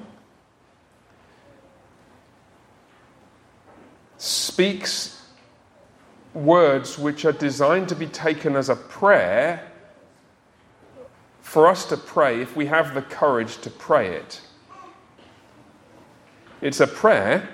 speaks 4.19 5.21
words 6.35 6.99
which 6.99 7.25
are 7.25 7.33
designed 7.33 7.89
to 7.89 7.97
be 7.97 8.07
taken 8.07 8.55
as 8.55 8.69
a 8.69 8.77
prayer 8.77 9.72
for 11.53 11.69
us 11.69 11.85
to 11.85 11.99
pray 11.99 12.41
if 12.41 12.57
we 12.57 12.65
have 12.65 12.95
the 12.95 13.03
courage 13.03 13.59
to 13.59 13.69
pray 13.69 14.17
it. 14.17 14.41
It's 16.63 16.81
a 16.81 16.87
prayer 16.87 17.47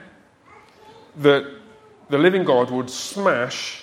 that 1.16 1.44
the 2.08 2.16
living 2.16 2.44
God 2.44 2.70
would 2.70 2.90
smash 2.90 3.82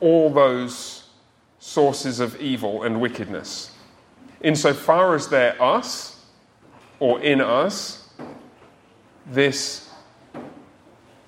all 0.00 0.28
those 0.28 1.08
sources 1.60 2.20
of 2.20 2.38
evil 2.42 2.82
and 2.82 3.00
wickedness. 3.00 3.70
Insofar 4.42 5.14
as 5.14 5.28
they're 5.28 5.56
us 5.62 6.22
or 6.98 7.22
in 7.22 7.40
us, 7.40 8.06
this 9.24 9.88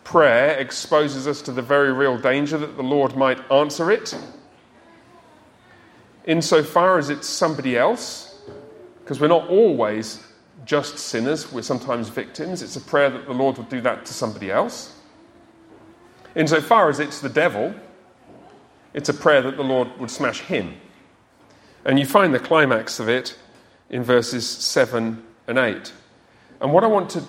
prayer 0.04 0.58
exposes 0.58 1.26
us 1.26 1.40
to 1.40 1.52
the 1.52 1.62
very 1.62 1.90
real 1.90 2.18
danger 2.18 2.58
that 2.58 2.76
the 2.76 2.82
Lord 2.82 3.16
might 3.16 3.50
answer 3.50 3.90
it 3.90 4.14
insofar 6.24 6.98
as 6.98 7.11
it's 7.11 7.28
somebody 7.28 7.76
else, 7.76 8.40
because 9.02 9.20
we're 9.20 9.28
not 9.28 9.48
always 9.48 10.24
just 10.64 10.98
sinners, 10.98 11.50
we're 11.52 11.62
sometimes 11.62 12.08
victims. 12.08 12.62
It's 12.62 12.76
a 12.76 12.80
prayer 12.80 13.11
that 13.11 13.26
the 13.26 13.32
Lord 13.32 13.58
would 13.58 13.68
do 13.68 13.80
that 13.80 14.06
to 14.06 14.14
somebody 14.14 14.50
else. 14.50 14.96
Insofar 16.35 16.88
as 16.88 17.00
it's 17.00 17.20
the 17.20 17.28
devil, 17.28 17.74
it's 18.94 19.08
a 19.08 19.14
prayer 19.14 19.42
that 19.42 19.56
the 19.56 19.64
Lord 19.64 19.88
would 19.98 20.11
smash 20.11 20.40
him. 20.40 20.74
And 21.85 21.98
you 21.98 22.06
find 22.06 22.32
the 22.32 22.38
climax 22.38 23.00
of 23.00 23.08
it 23.08 23.37
in 23.90 24.02
verses 24.02 24.48
7 24.48 25.22
and 25.48 25.58
8. 25.58 25.92
And 26.61 26.72
what 26.72 26.85
I 26.85 26.87
want 26.87 27.11
to 27.11 27.24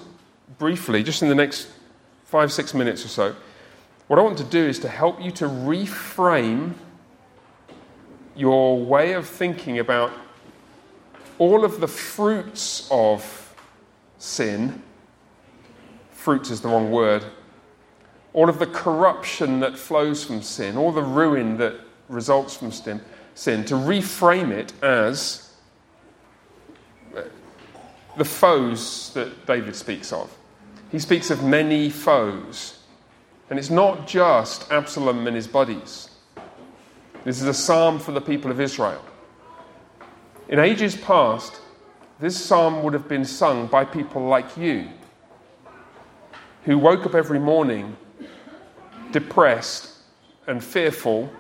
briefly, 0.60 1.04
just 1.04 1.24
in 1.24 1.30
the 1.30 1.36
next 1.36 1.68
five, 2.26 2.52
six 2.52 2.74
minutes 2.74 3.04
or 3.04 3.08
so, 3.08 3.36
what 4.08 4.20
I 4.20 4.22
want 4.22 4.38
to 4.38 4.44
do 4.44 4.64
is 4.64 4.80
to 4.80 4.88
help 4.88 5.22
you 5.22 5.32
to 5.32 5.46
reframe 5.46 6.74
your 8.36 8.80
way 8.80 9.14
of 9.14 9.28
thinking 9.28 9.80
about 9.80 10.12
all 11.38 11.64
of 11.66 11.80
the 11.80 11.88
fruits 11.88 12.88
of 12.92 13.56
sin, 14.18 14.82
fruits 16.12 16.50
is 16.50 16.62
the 16.62 16.68
wrong 16.68 16.92
word, 16.92 17.24
all 18.34 18.50
of 18.50 18.60
the 18.60 18.68
corruption 18.68 19.60
that 19.60 19.78
flows 19.78 20.24
from 20.24 20.42
sin, 20.42 20.78
all 20.78 20.92
the 20.92 21.04
ruin 21.04 21.58
that 21.58 21.76
results 22.10 22.56
from 22.56 22.72
sin, 22.72 23.02
sin 23.36 23.66
to 23.66 23.76
reframe 23.76 24.52
it 24.52 24.74
as 24.84 25.54
the 28.18 28.26
foes 28.26 29.12
that 29.14 29.46
David 29.46 29.76
speaks 29.76 30.14
of. 30.14 30.36
He 30.92 31.00
speaks 31.00 31.32
of 31.32 31.44
many 31.44 31.90
foes. 31.90 32.80
And 33.50 33.60
it's 33.60 33.70
not 33.70 34.08
just 34.08 34.72
Absalom 34.72 35.28
and 35.28 35.36
his 35.36 35.48
buddies. 35.48 36.10
This 37.24 37.42
is 37.42 37.48
a 37.48 37.54
psalm 37.54 38.00
for 38.00 38.12
the 38.12 38.22
people 38.22 38.52
of 38.52 38.60
Israel. 38.60 39.04
In 40.50 40.60
ages 40.60 40.96
past, 40.96 41.62
this 42.20 42.38
psalm 42.38 42.84
would 42.84 42.94
have 42.94 43.08
been 43.08 43.24
sung 43.24 43.68
by 43.68 43.86
people 43.86 44.24
like 44.24 44.58
you, 44.58 44.90
who 46.66 46.78
woke 46.78 47.06
up 47.06 47.16
every 47.16 47.40
morning 47.40 47.96
depressed 49.12 49.90
and 50.48 50.62
fearful, 50.62 51.32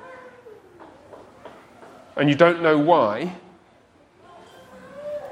and 2.15 2.29
you 2.29 2.35
don't 2.35 2.61
know 2.61 2.77
why, 2.77 3.35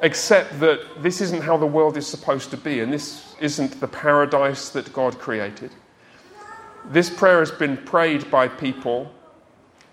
except 0.02 0.60
that 0.60 0.82
this 1.02 1.22
isn't 1.22 1.44
how 1.44 1.56
the 1.56 1.66
world 1.66 1.96
is 1.96 2.08
supposed 2.08 2.50
to 2.50 2.58
be, 2.58 2.82
and 2.82 2.92
this 2.92 3.36
isn't 3.40 3.80
the 3.80 3.88
paradise 3.88 4.70
that 4.70 4.92
God 4.92 5.18
created. 5.18 5.72
This 6.86 7.10
prayer 7.10 7.40
has 7.40 7.52
been 7.52 7.78
prayed 7.78 8.30
by 8.30 8.50
people 8.50 9.14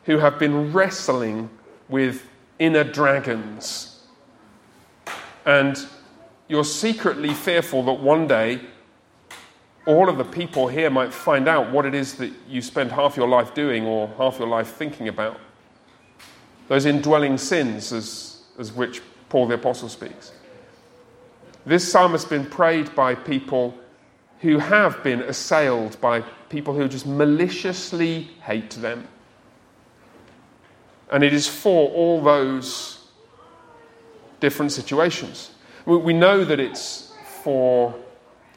who 0.09 0.17
have 0.17 0.39
been 0.39 0.73
wrestling 0.73 1.51
with 1.91 2.27
inner 2.59 2.83
dragons. 2.83 4.07
And 5.45 5.79
you're 6.49 6.65
secretly 6.65 7.35
fearful 7.35 7.83
that 7.83 8.01
one 8.01 8.27
day 8.27 8.59
all 9.87 10.09
of 10.09 10.17
the 10.17 10.25
people 10.25 10.67
here 10.67 10.89
might 10.89 11.13
find 11.13 11.47
out 11.47 11.71
what 11.71 11.85
it 11.85 11.95
is 11.95 12.15
that 12.15 12.33
you 12.49 12.63
spend 12.63 12.91
half 12.91 13.19
your 13.19 13.29
life 13.29 13.53
doing 13.53 13.85
or 13.85 14.09
half 14.17 14.39
your 14.39 14.49
life 14.49 14.69
thinking 14.77 15.09
about. 15.09 15.39
Those 16.69 16.87
indwelling 16.87 17.37
sins, 17.37 17.93
as, 17.93 18.45
as 18.59 18.73
which 18.73 19.03
Paul 19.29 19.47
the 19.47 19.57
Apostle 19.57 19.91
speaks. 19.91 20.33
This 21.67 21.87
psalm 21.93 22.13
has 22.13 22.25
been 22.25 22.47
prayed 22.47 22.95
by 22.95 23.15
people 23.15 23.77
who 24.41 24.57
have 24.57 25.03
been 25.03 25.21
assailed 25.21 26.01
by 26.01 26.23
people 26.49 26.73
who 26.73 26.89
just 26.89 27.07
maliciously 27.07 28.23
hate 28.41 28.71
them. 28.71 29.07
And 31.11 31.25
it 31.25 31.33
is 31.33 31.49
for 31.49 31.91
all 31.91 32.23
those 32.23 33.07
different 34.41 34.73
situations. 34.73 35.51
We 35.87 36.13
know 36.13 36.45
that 36.45 36.61
it's 36.61 37.13
for 37.43 37.95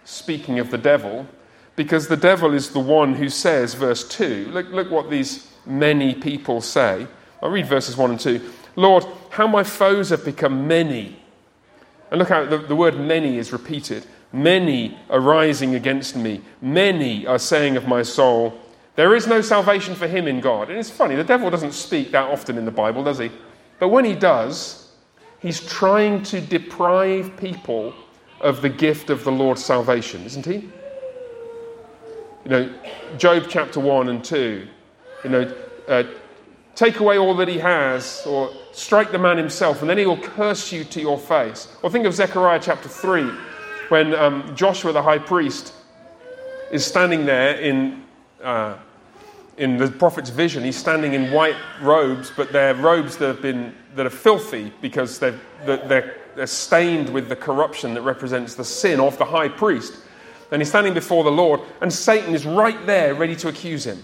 speaking 0.03 0.59
of 0.59 0.69
the 0.69 0.77
devil 0.77 1.27
because 1.75 2.07
the 2.07 2.17
devil 2.17 2.53
is 2.53 2.71
the 2.71 2.79
one 2.79 3.15
who 3.15 3.29
says, 3.29 3.73
verse 3.73 4.07
2, 4.07 4.49
look, 4.51 4.69
look 4.69 4.91
what 4.91 5.09
these 5.09 5.51
many 5.65 6.13
people 6.13 6.61
say. 6.61 7.07
I'll 7.41 7.49
read 7.49 7.67
verses 7.67 7.95
1 7.95 8.11
and 8.11 8.19
2. 8.19 8.51
Lord, 8.75 9.05
how 9.29 9.47
my 9.47 9.63
foes 9.63 10.09
have 10.09 10.25
become 10.25 10.67
many. 10.67 11.19
And 12.09 12.19
look 12.19 12.29
how 12.29 12.45
the, 12.45 12.57
the 12.57 12.75
word 12.75 12.99
many 12.99 13.37
is 13.37 13.53
repeated. 13.53 14.05
Many 14.33 14.97
are 15.09 15.19
rising 15.19 15.75
against 15.75 16.15
me. 16.15 16.41
Many 16.61 17.25
are 17.25 17.39
saying 17.39 17.77
of 17.77 17.87
my 17.87 18.03
soul, 18.03 18.59
there 18.95 19.15
is 19.15 19.27
no 19.27 19.41
salvation 19.41 19.95
for 19.95 20.07
him 20.07 20.27
in 20.27 20.41
God. 20.41 20.69
And 20.69 20.77
it's 20.77 20.89
funny, 20.89 21.15
the 21.15 21.23
devil 21.23 21.49
doesn't 21.49 21.73
speak 21.73 22.11
that 22.11 22.29
often 22.29 22.57
in 22.57 22.65
the 22.65 22.71
Bible, 22.71 23.03
does 23.03 23.19
he? 23.19 23.31
But 23.79 23.89
when 23.89 24.05
he 24.05 24.13
does, 24.13 24.91
he's 25.39 25.59
trying 25.59 26.23
to 26.23 26.41
deprive 26.41 27.35
people 27.37 27.93
of 28.41 28.61
the 28.61 28.69
gift 28.69 29.09
of 29.09 29.23
the 29.23 29.31
Lord's 29.31 29.63
salvation, 29.63 30.23
isn't 30.25 30.45
he? 30.45 30.69
You 32.43 32.49
know, 32.49 32.73
Job 33.17 33.45
chapter 33.47 33.79
1 33.79 34.09
and 34.09 34.23
2, 34.23 34.67
you 35.23 35.29
know, 35.29 35.55
uh, 35.87 36.03
take 36.75 36.99
away 36.99 37.17
all 37.17 37.35
that 37.35 37.47
he 37.47 37.59
has, 37.59 38.23
or 38.25 38.49
strike 38.71 39.11
the 39.11 39.19
man 39.19 39.37
himself, 39.37 39.81
and 39.81 39.89
then 39.89 39.97
he 39.97 40.05
will 40.05 40.17
curse 40.17 40.71
you 40.71 40.83
to 40.85 41.01
your 41.01 41.19
face. 41.19 41.67
Or 41.83 41.89
think 41.89 42.05
of 42.05 42.13
Zechariah 42.13 42.59
chapter 42.61 42.89
3, 42.89 43.29
when 43.89 44.15
um, 44.15 44.55
Joshua 44.55 44.91
the 44.91 45.01
high 45.01 45.19
priest 45.19 45.73
is 46.71 46.85
standing 46.85 47.25
there 47.25 47.59
in, 47.59 48.03
uh, 48.43 48.77
in 49.57 49.77
the 49.77 49.89
prophet's 49.89 50.29
vision. 50.29 50.63
He's 50.63 50.77
standing 50.77 51.13
in 51.13 51.31
white 51.31 51.55
robes, 51.81 52.31
but 52.35 52.51
they're 52.51 52.73
robes 52.73 53.17
that, 53.17 53.27
have 53.27 53.41
been, 53.41 53.75
that 53.95 54.05
are 54.05 54.09
filthy 54.09 54.71
because 54.81 55.19
they're, 55.19 55.39
they're, 55.65 56.17
they're 56.35 56.47
stained 56.47 57.09
with 57.09 57.29
the 57.29 57.35
corruption 57.35 57.93
that 57.93 58.01
represents 58.01 58.55
the 58.55 58.65
sin 58.65 58.99
of 58.99 59.17
the 59.17 59.25
high 59.25 59.49
priest. 59.49 59.93
And 60.51 60.61
he's 60.61 60.69
standing 60.69 60.93
before 60.93 61.23
the 61.23 61.31
Lord, 61.31 61.61
and 61.79 61.93
Satan 61.93 62.35
is 62.35 62.45
right 62.45 62.85
there 62.85 63.13
ready 63.13 63.35
to 63.37 63.47
accuse 63.47 63.85
him. 63.85 64.03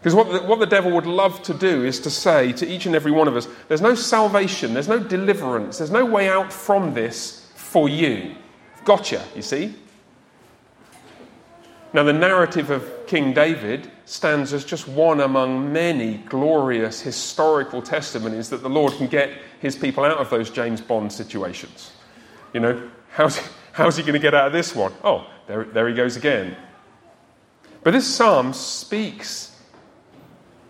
Because 0.00 0.14
what 0.14 0.30
the, 0.30 0.46
what 0.46 0.60
the 0.60 0.66
devil 0.66 0.92
would 0.92 1.06
love 1.06 1.42
to 1.44 1.54
do 1.54 1.84
is 1.84 1.98
to 2.00 2.10
say 2.10 2.52
to 2.52 2.66
each 2.66 2.86
and 2.86 2.94
every 2.94 3.10
one 3.10 3.26
of 3.26 3.36
us 3.36 3.48
there's 3.66 3.80
no 3.80 3.94
salvation, 3.94 4.72
there's 4.72 4.88
no 4.88 5.00
deliverance, 5.00 5.78
there's 5.78 5.90
no 5.90 6.04
way 6.04 6.28
out 6.28 6.52
from 6.52 6.94
this 6.94 7.50
for 7.56 7.88
you. 7.88 8.36
Gotcha, 8.84 9.24
you 9.34 9.42
see? 9.42 9.74
Now, 11.98 12.04
the 12.04 12.12
narrative 12.12 12.70
of 12.70 13.08
King 13.08 13.32
David 13.32 13.90
stands 14.04 14.52
as 14.52 14.64
just 14.64 14.86
one 14.86 15.20
among 15.20 15.72
many 15.72 16.18
glorious 16.28 17.00
historical 17.00 17.82
testimonies 17.82 18.50
that 18.50 18.62
the 18.62 18.70
Lord 18.70 18.92
can 18.92 19.08
get 19.08 19.32
his 19.58 19.74
people 19.74 20.04
out 20.04 20.18
of 20.18 20.30
those 20.30 20.48
James 20.48 20.80
Bond 20.80 21.12
situations. 21.12 21.90
You 22.52 22.60
know, 22.60 22.90
how's, 23.10 23.40
how's 23.72 23.96
he 23.96 24.04
going 24.04 24.12
to 24.12 24.20
get 24.20 24.32
out 24.32 24.46
of 24.46 24.52
this 24.52 24.76
one? 24.76 24.92
Oh, 25.02 25.28
there, 25.48 25.64
there 25.64 25.88
he 25.88 25.94
goes 25.96 26.16
again. 26.16 26.56
But 27.82 27.94
this 27.94 28.06
psalm 28.06 28.52
speaks 28.52 29.60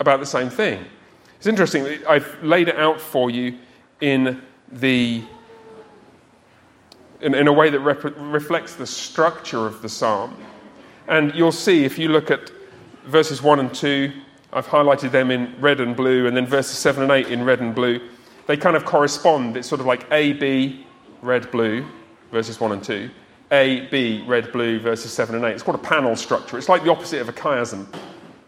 about 0.01 0.21
the 0.21 0.27
same 0.27 0.49
thing. 0.49 0.83
It's 1.37 1.47
interesting, 1.47 2.07
I've 2.09 2.43
laid 2.43 2.69
it 2.69 2.77
out 2.77 3.03
for 3.03 3.29
you 3.29 3.59
in, 4.01 4.41
the, 4.73 5.23
in, 7.21 7.35
in 7.35 7.49
a 7.49 7.53
way 7.53 7.69
that 7.69 7.81
rep- 7.81 8.17
reflects 8.17 8.77
the 8.77 8.87
structure 8.87 9.67
of 9.67 9.83
the 9.83 9.91
psalm. 9.91 10.35
And 11.09 11.35
you'll 11.35 11.53
see 11.53 11.85
if 11.85 11.99
you 11.99 12.09
look 12.09 12.31
at 12.31 12.51
verses 13.07 13.42
1 13.42 13.59
and 13.59 13.75
2, 13.75 14.12
I've 14.53 14.66
highlighted 14.66 15.11
them 15.11 15.31
in 15.31 15.55
red 15.61 15.81
and 15.81 15.97
blue, 15.97 16.27
and 16.27 16.37
then 16.37 16.47
verses 16.47 16.79
7 16.79 17.03
and 17.03 17.11
8 17.11 17.29
in 17.29 17.44
red 17.44 17.61
and 17.61 17.75
blue. 17.75 18.01
They 18.47 18.57
kind 18.57 18.77
of 18.77 18.85
correspond. 18.85 19.57
It's 19.57 19.68
sort 19.68 19.81
of 19.81 19.87
like 19.87 20.07
A, 20.11 20.35
B, 20.35 20.87
red, 21.23 21.51
blue, 21.51 21.87
verses 22.31 22.61
1 22.61 22.73
and 22.73 22.85
2. 22.85 23.11
A, 23.51 23.87
B, 23.88 24.23
red, 24.27 24.53
blue, 24.53 24.79
verses 24.79 25.12
7 25.12 25.35
and 25.35 25.44
8. 25.44 25.53
It's 25.53 25.62
called 25.62 25.79
a 25.79 25.83
panel 25.83 26.14
structure. 26.14 26.59
It's 26.59 26.68
like 26.68 26.85
the 26.85 26.90
opposite 26.90 27.21
of 27.21 27.29
a 27.29 27.33
chiasm. 27.33 27.87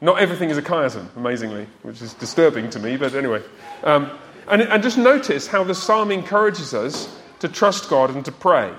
Not 0.02 0.18
everything 0.18 0.50
is 0.50 0.58
a 0.58 0.62
chiasm, 0.62 1.14
amazingly, 1.16 1.66
which 1.82 2.00
is 2.02 2.14
disturbing 2.14 2.70
to 2.70 2.78
me, 2.78 2.96
but 2.96 3.14
anyway. 3.14 3.42
Um, 3.84 4.10
and, 4.48 4.62
and 4.62 4.82
just 4.82 4.98
notice 4.98 5.46
how 5.46 5.64
the 5.64 5.74
psalm 5.74 6.10
encourages 6.10 6.74
us 6.74 7.14
to 7.40 7.48
trust 7.48 7.88
God 7.88 8.10
and 8.14 8.24
to 8.24 8.32
pray. 8.32 8.72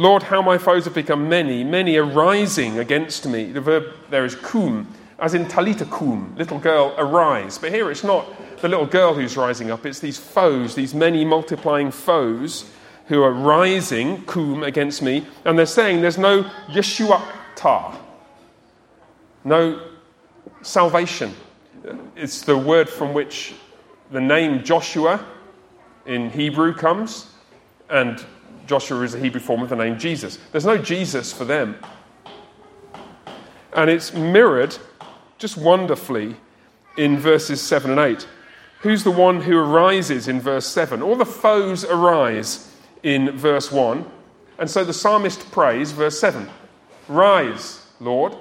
Lord, 0.00 0.22
how 0.22 0.40
my 0.40 0.56
foes 0.56 0.86
have 0.86 0.94
become 0.94 1.28
many, 1.28 1.62
many 1.62 1.98
are 1.98 2.06
rising 2.06 2.78
against 2.78 3.26
me. 3.28 3.52
The 3.52 3.60
verb 3.60 3.84
there 4.08 4.24
is 4.24 4.34
kum, 4.34 4.88
as 5.18 5.34
in 5.34 5.44
talita 5.44 5.90
kum, 5.90 6.34
little 6.38 6.58
girl, 6.58 6.94
arise. 6.96 7.58
But 7.58 7.70
here 7.70 7.90
it's 7.90 8.02
not 8.02 8.26
the 8.62 8.68
little 8.68 8.86
girl 8.86 9.12
who's 9.12 9.36
rising 9.36 9.70
up, 9.70 9.84
it's 9.84 9.98
these 10.00 10.16
foes, 10.16 10.74
these 10.74 10.94
many 10.94 11.22
multiplying 11.26 11.90
foes 11.90 12.70
who 13.08 13.22
are 13.22 13.30
rising, 13.30 14.24
kum, 14.24 14.62
against 14.62 15.02
me. 15.02 15.26
And 15.44 15.58
they're 15.58 15.66
saying 15.66 16.00
there's 16.00 16.16
no 16.16 16.44
Yeshua 16.68 17.22
ta, 17.54 18.00
no 19.44 19.86
salvation. 20.62 21.34
It's 22.16 22.40
the 22.40 22.56
word 22.56 22.88
from 22.88 23.12
which 23.12 23.52
the 24.10 24.20
name 24.22 24.64
Joshua 24.64 25.22
in 26.06 26.30
Hebrew 26.30 26.72
comes, 26.72 27.26
and 27.90 28.24
Joshua 28.70 29.02
is 29.02 29.16
a 29.16 29.18
Hebrew 29.18 29.40
form 29.40 29.62
of 29.62 29.68
the 29.68 29.74
name 29.74 29.98
Jesus. 29.98 30.38
There's 30.52 30.64
no 30.64 30.78
Jesus 30.78 31.32
for 31.32 31.44
them. 31.44 31.76
And 33.74 33.90
it's 33.90 34.14
mirrored 34.14 34.78
just 35.38 35.56
wonderfully 35.56 36.36
in 36.96 37.18
verses 37.18 37.60
7 37.60 37.90
and 37.90 37.98
8. 37.98 38.28
Who's 38.82 39.02
the 39.02 39.10
one 39.10 39.40
who 39.40 39.58
arises 39.58 40.28
in 40.28 40.40
verse 40.40 40.66
7? 40.66 41.02
All 41.02 41.16
the 41.16 41.26
foes 41.26 41.84
arise 41.84 42.72
in 43.02 43.36
verse 43.36 43.72
1. 43.72 44.08
And 44.60 44.70
so 44.70 44.84
the 44.84 44.94
psalmist 44.94 45.50
prays, 45.50 45.90
verse 45.90 46.20
7 46.20 46.48
Rise, 47.08 47.84
Lord. 47.98 48.36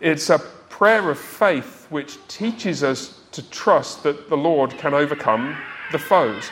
It's 0.00 0.30
a 0.30 0.40
prayer 0.68 1.08
of 1.10 1.18
faith 1.20 1.86
which 1.90 2.18
teaches 2.26 2.82
us 2.82 3.20
to 3.30 3.48
trust 3.50 4.02
that 4.02 4.28
the 4.28 4.36
Lord 4.36 4.72
can 4.78 4.94
overcome 4.94 5.56
the 5.92 5.98
foes. 6.00 6.50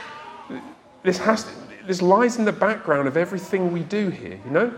This, 1.02 1.18
has 1.18 1.44
to, 1.44 1.50
this 1.90 2.00
lies 2.00 2.36
in 2.36 2.44
the 2.44 2.52
background 2.52 3.08
of 3.08 3.16
everything 3.16 3.72
we 3.72 3.82
do 3.82 4.10
here, 4.10 4.38
you 4.44 4.50
know? 4.52 4.72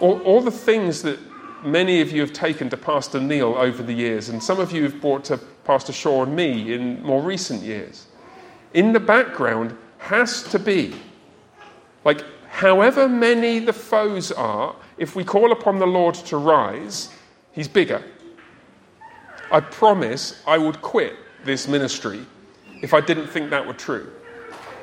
All, 0.00 0.20
all 0.20 0.42
the 0.42 0.50
things 0.50 1.00
that 1.00 1.18
many 1.64 2.02
of 2.02 2.12
you 2.12 2.20
have 2.20 2.34
taken 2.34 2.68
to 2.68 2.76
Pastor 2.76 3.18
Neil 3.18 3.54
over 3.54 3.82
the 3.82 3.94
years, 3.94 4.28
and 4.28 4.42
some 4.42 4.60
of 4.60 4.70
you 4.70 4.82
have 4.82 5.00
brought 5.00 5.24
to 5.24 5.38
Pastor 5.64 5.94
Shaw 5.94 6.24
and 6.24 6.36
me 6.36 6.74
in 6.74 7.02
more 7.02 7.22
recent 7.22 7.62
years. 7.62 8.06
In 8.74 8.92
the 8.92 9.00
background 9.00 9.74
has 9.96 10.42
to 10.50 10.58
be, 10.58 10.94
like, 12.04 12.22
however 12.50 13.08
many 13.08 13.58
the 13.58 13.72
foes 13.72 14.30
are, 14.30 14.76
if 14.98 15.16
we 15.16 15.24
call 15.24 15.52
upon 15.52 15.78
the 15.78 15.86
Lord 15.86 16.16
to 16.16 16.36
rise, 16.36 17.08
He's 17.52 17.66
bigger. 17.66 18.04
I 19.50 19.60
promise 19.60 20.42
I 20.46 20.58
would 20.58 20.82
quit 20.82 21.14
this 21.44 21.66
ministry 21.66 22.26
if 22.82 22.92
I 22.92 23.00
didn't 23.00 23.28
think 23.28 23.48
that 23.48 23.66
were 23.66 23.72
true. 23.72 24.12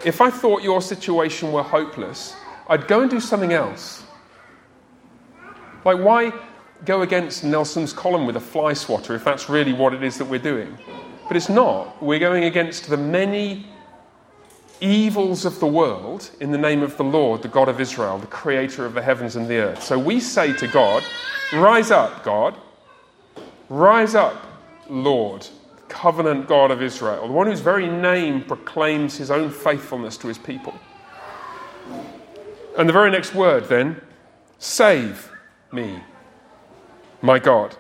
If 0.06 0.22
I 0.22 0.30
thought 0.30 0.64
your 0.64 0.82
situation 0.82 1.52
were 1.52 1.64
hopeless, 1.64 2.36
I'd 2.68 2.88
go 2.88 3.02
and 3.02 3.10
do 3.10 3.20
something 3.20 3.54
else. 3.54 4.04
Like, 5.86 6.00
why 6.00 6.32
go 6.86 7.02
against 7.02 7.44
Nelson's 7.44 7.94
column 7.94 8.26
with 8.26 8.38
a 8.38 8.42
fly 8.42 8.74
swatter 8.74 9.16
if 9.16 9.24
that's 9.24 9.50
really 9.50 9.74
what 9.74 9.94
it 9.94 10.04
is 10.04 10.18
that 10.18 10.26
we're 10.26 10.40
doing? 10.40 10.78
But 11.28 11.38
it's 11.38 11.50
not. 11.50 12.02
We're 12.02 12.20
going 12.20 12.46
against 12.46 12.90
the 12.90 12.98
many 12.98 13.66
evils 14.82 15.46
of 15.46 15.60
the 15.60 15.68
world 15.68 16.30
in 16.40 16.52
the 16.52 16.58
name 16.58 16.82
of 16.82 16.96
the 16.98 17.04
Lord, 17.04 17.42
the 17.42 17.50
God 17.50 17.68
of 17.68 17.82
Israel, 17.82 18.18
the 18.18 18.28
creator 18.28 18.86
of 18.86 18.94
the 18.94 19.02
heavens 19.02 19.36
and 19.36 19.48
the 19.48 19.58
earth. 19.58 19.84
So 19.84 20.00
we 20.00 20.20
say 20.20 20.54
to 20.54 20.68
God, 20.68 21.04
Rise 21.52 21.92
up, 21.92 22.24
God. 22.24 22.56
Rise 23.70 24.16
up, 24.16 24.46
Lord, 24.88 25.48
covenant 25.90 26.48
God 26.48 26.72
of 26.72 26.82
Israel, 26.82 27.28
the 27.28 27.34
one 27.34 27.48
whose 27.48 27.60
very 27.60 27.88
name 27.90 28.44
proclaims 28.44 29.18
his 29.18 29.32
own 29.32 29.50
faithfulness 29.50 30.18
to 30.18 30.28
his 30.28 30.38
people. 30.38 30.74
And 32.78 32.88
the 32.88 32.94
very 32.94 33.12
next 33.12 33.36
word 33.36 33.66
then, 33.66 34.00
save 34.58 35.32
me, 35.72 36.02
my 37.22 37.40
God. 37.40 37.76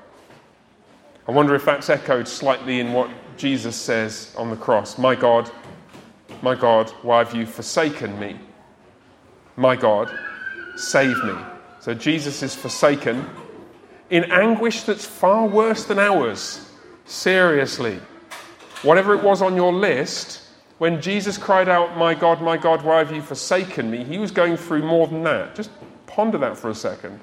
I 1.28 1.32
wonder 1.32 1.56
if 1.56 1.64
that's 1.64 1.90
echoed 1.90 2.28
slightly 2.28 2.80
in 2.80 2.92
what 2.92 3.10
Jesus 3.38 3.76
says 3.76 4.34
on 4.38 4.50
the 4.50 4.56
cross 4.56 4.98
My 4.98 5.16
God, 5.16 5.50
my 6.42 6.56
God, 6.56 6.90
why 7.02 7.20
have 7.20 7.36
you 7.36 7.46
forsaken 7.46 8.20
me? 8.20 8.40
My 9.56 9.76
God, 9.76 10.12
save 10.76 11.24
me. 11.24 11.36
So 11.80 11.94
Jesus 11.94 12.44
is 12.44 12.56
forsaken 12.56 13.26
in 14.10 14.26
anguish 14.26 14.84
that's 14.84 15.06
far 15.06 15.48
worse 15.48 15.86
than 15.86 16.00
ours. 16.00 16.69
Seriously. 17.10 18.00
Whatever 18.84 19.16
it 19.16 19.24
was 19.24 19.42
on 19.42 19.56
your 19.56 19.74
list, 19.74 20.44
when 20.78 21.02
Jesus 21.02 21.40
cried 21.40 21.68
out, 21.68 21.98
My 21.98 22.14
God, 22.14 22.40
my 22.40 22.56
God, 22.56 22.84
why 22.84 23.00
have 23.00 23.12
you 23.12 23.24
forsaken 23.24 23.90
me? 23.90 24.04
He 24.04 24.20
was 24.20 24.30
going 24.30 24.56
through 24.56 24.84
more 24.84 25.08
than 25.08 25.24
that. 25.24 25.56
Just 25.56 25.72
ponder 26.06 26.38
that 26.38 26.56
for 26.56 26.70
a 26.70 26.76
second. 26.76 27.20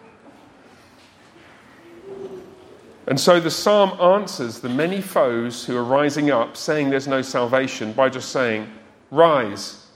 And 3.06 3.18
so 3.18 3.38
the 3.38 3.50
psalm 3.50 3.98
answers 4.00 4.58
the 4.58 4.68
many 4.68 5.00
foes 5.00 5.64
who 5.64 5.76
are 5.76 5.84
rising 5.84 6.32
up, 6.32 6.56
saying 6.56 6.90
there's 6.90 7.06
no 7.06 7.22
salvation, 7.22 7.92
by 7.92 8.08
just 8.08 8.30
saying, 8.30 8.68
Rise, 9.12 9.86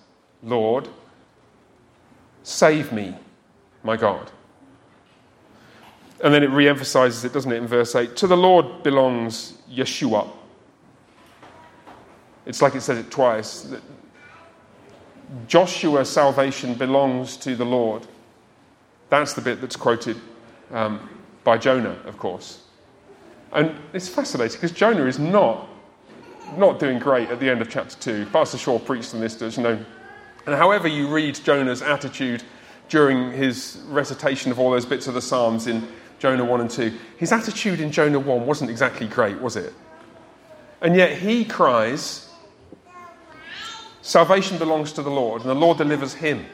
Lord, 0.45 0.87
save 2.45 2.93
me, 2.93 3.17
my 3.83 3.97
God. 3.97 4.31
And 6.23 6.35
then 6.35 6.43
it 6.43 6.51
re 6.51 6.69
emphasizes 6.69 7.25
it, 7.25 7.33
doesn't 7.33 7.51
it, 7.51 7.57
in 7.57 7.67
verse 7.67 7.95
8? 7.95 8.17
To 8.17 8.27
the 8.27 8.37
Lord 8.37 8.83
belongs 8.83 9.55
Yeshua. 9.71 10.29
It's 12.47 12.61
like 12.61 12.75
it 12.75 12.83
says 12.83 12.99
it 12.99 13.11
twice. 13.11 13.73
Joshua's 15.47 16.11
salvation 16.11 16.75
belongs 16.75 17.37
to 17.39 17.55
the 17.55 17.65
Lord. 17.65 18.07
That's 19.09 19.35
the 19.35 19.41
bit 19.41 19.61
that's 19.61 19.77
quoted 19.77 20.17
um, 20.73 21.09
by 21.45 21.59
Jonah, 21.59 21.97
of 22.05 22.19
course. 22.19 22.65
And 23.53 23.75
it's 23.93 24.09
fascinating 24.09 24.57
because 24.57 24.73
Jonah 24.73 25.07
is 25.07 25.19
not 25.19 25.69
not 26.57 26.81
doing 26.81 26.99
great 26.99 27.31
at 27.31 27.39
the 27.39 27.49
end 27.49 27.63
of 27.63 27.71
chapter 27.71 27.97
2. 27.97 28.27
Pastor 28.33 28.59
Shaw 28.59 28.79
preached 28.79 29.15
on 29.15 29.21
this, 29.21 29.41
as 29.41 29.57
you 29.57 29.63
know. 29.63 29.79
And 30.47 30.55
however 30.55 30.89
you 30.89 31.09
read 31.09 31.37
Jonah's 31.37 31.83
attitude 31.83 32.43
during 32.89 33.31
his 33.33 33.81
recitation 33.87 34.51
of 34.51 34.59
all 34.59 34.71
those 34.71 34.85
bits 34.85 35.07
of 35.07 35.15
the 35.15 35.23
Psalms 35.23 35.69
in 35.69 35.87
Jonah 36.21 36.45
1 36.45 36.61
and 36.61 36.71
2, 36.71 36.93
his 37.17 37.33
attitude 37.33 37.81
in 37.81 37.91
Jonah 37.91 38.19
1 38.19 38.47
wasn't 38.47 38.71
exactly 38.71 39.09
great, 39.09 39.41
was 39.41 39.57
it? 39.57 39.73
And 40.83 40.95
yet 40.95 41.17
he 41.17 41.47
cries, 41.47 42.29
Salvation 44.03 44.59
belongs 44.59 44.93
to 44.93 45.03
the 45.03 45.11
Lord, 45.11 45.41
and 45.41 45.51
the 45.51 45.55
Lord 45.55 45.79
delivers 45.79 46.13
him. 46.13 46.45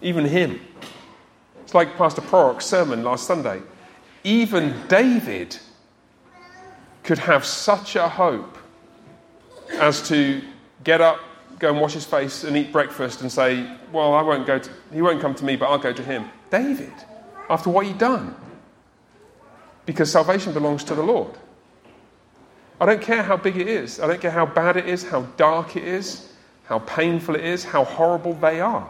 Even 0.00 0.24
him. 0.24 0.60
It's 1.62 1.74
like 1.74 1.94
Pastor 1.96 2.22
Prorok's 2.22 2.64
sermon 2.64 3.04
last 3.04 3.26
Sunday. 3.26 3.60
Even 4.24 4.74
David 4.88 5.58
could 7.02 7.18
have 7.18 7.44
such 7.44 7.96
a 7.96 8.08
hope 8.08 8.56
as 9.74 10.06
to 10.08 10.40
get 10.84 11.02
up, 11.02 11.20
go 11.58 11.68
and 11.68 11.80
wash 11.80 11.92
his 11.92 12.06
face 12.06 12.44
and 12.44 12.56
eat 12.56 12.72
breakfast 12.72 13.20
and 13.20 13.30
say, 13.30 13.76
Well, 13.92 14.14
I 14.14 14.22
won't 14.22 14.46
go 14.46 14.58
to, 14.58 14.70
he 14.90 15.02
won't 15.02 15.20
come 15.20 15.34
to 15.34 15.44
me, 15.44 15.56
but 15.56 15.66
I'll 15.66 15.78
go 15.78 15.92
to 15.92 16.02
him. 16.02 16.30
David, 16.48 16.94
after 17.50 17.68
what 17.68 17.84
he'd 17.84 17.98
done. 17.98 18.34
Because 19.86 20.10
salvation 20.10 20.52
belongs 20.52 20.84
to 20.84 20.94
the 20.94 21.02
Lord. 21.02 21.32
I 22.80 22.86
don't 22.86 23.02
care 23.02 23.22
how 23.22 23.36
big 23.36 23.56
it 23.56 23.68
is, 23.68 24.00
I 24.00 24.06
don't 24.06 24.20
care 24.20 24.30
how 24.30 24.46
bad 24.46 24.76
it 24.76 24.88
is, 24.88 25.02
how 25.02 25.22
dark 25.36 25.76
it 25.76 25.84
is, 25.84 26.32
how 26.64 26.78
painful 26.78 27.34
it 27.34 27.44
is, 27.44 27.64
how 27.64 27.84
horrible 27.84 28.32
they 28.34 28.60
are. 28.60 28.88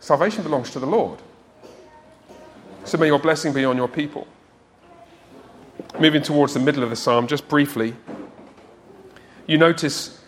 Salvation 0.00 0.42
belongs 0.42 0.70
to 0.70 0.80
the 0.80 0.86
Lord. 0.86 1.18
So 2.84 2.98
may 2.98 3.06
your 3.06 3.18
blessing 3.18 3.52
be 3.52 3.64
on 3.64 3.76
your 3.76 3.88
people. 3.88 4.26
Moving 5.98 6.22
towards 6.22 6.54
the 6.54 6.60
middle 6.60 6.82
of 6.82 6.90
the 6.90 6.96
psalm, 6.96 7.26
just 7.26 7.48
briefly, 7.48 7.94
you 9.46 9.56
notice 9.56 10.22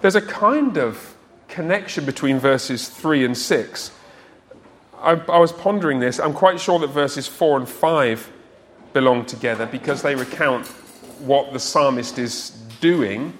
there's 0.00 0.16
a 0.16 0.22
kind 0.22 0.76
of 0.76 1.16
connection 1.48 2.04
between 2.04 2.38
verses 2.38 2.88
3 2.88 3.24
and 3.24 3.36
6. 3.36 3.90
I, 5.00 5.12
I, 5.12 5.38
was 5.38 5.52
pondering 5.52 6.00
this. 6.00 6.18
I'm 6.18 6.32
quite 6.32 6.60
sure 6.60 6.78
that 6.80 6.88
verses 6.88 7.26
4 7.26 7.58
and 7.58 7.68
5 7.68 8.32
belong 8.92 9.24
together 9.26 9.66
because 9.66 10.02
they 10.02 10.14
recount 10.14 10.66
what 11.20 11.52
the 11.52 11.60
psalmist 11.60 12.18
is 12.18 12.50
doing. 12.80 13.32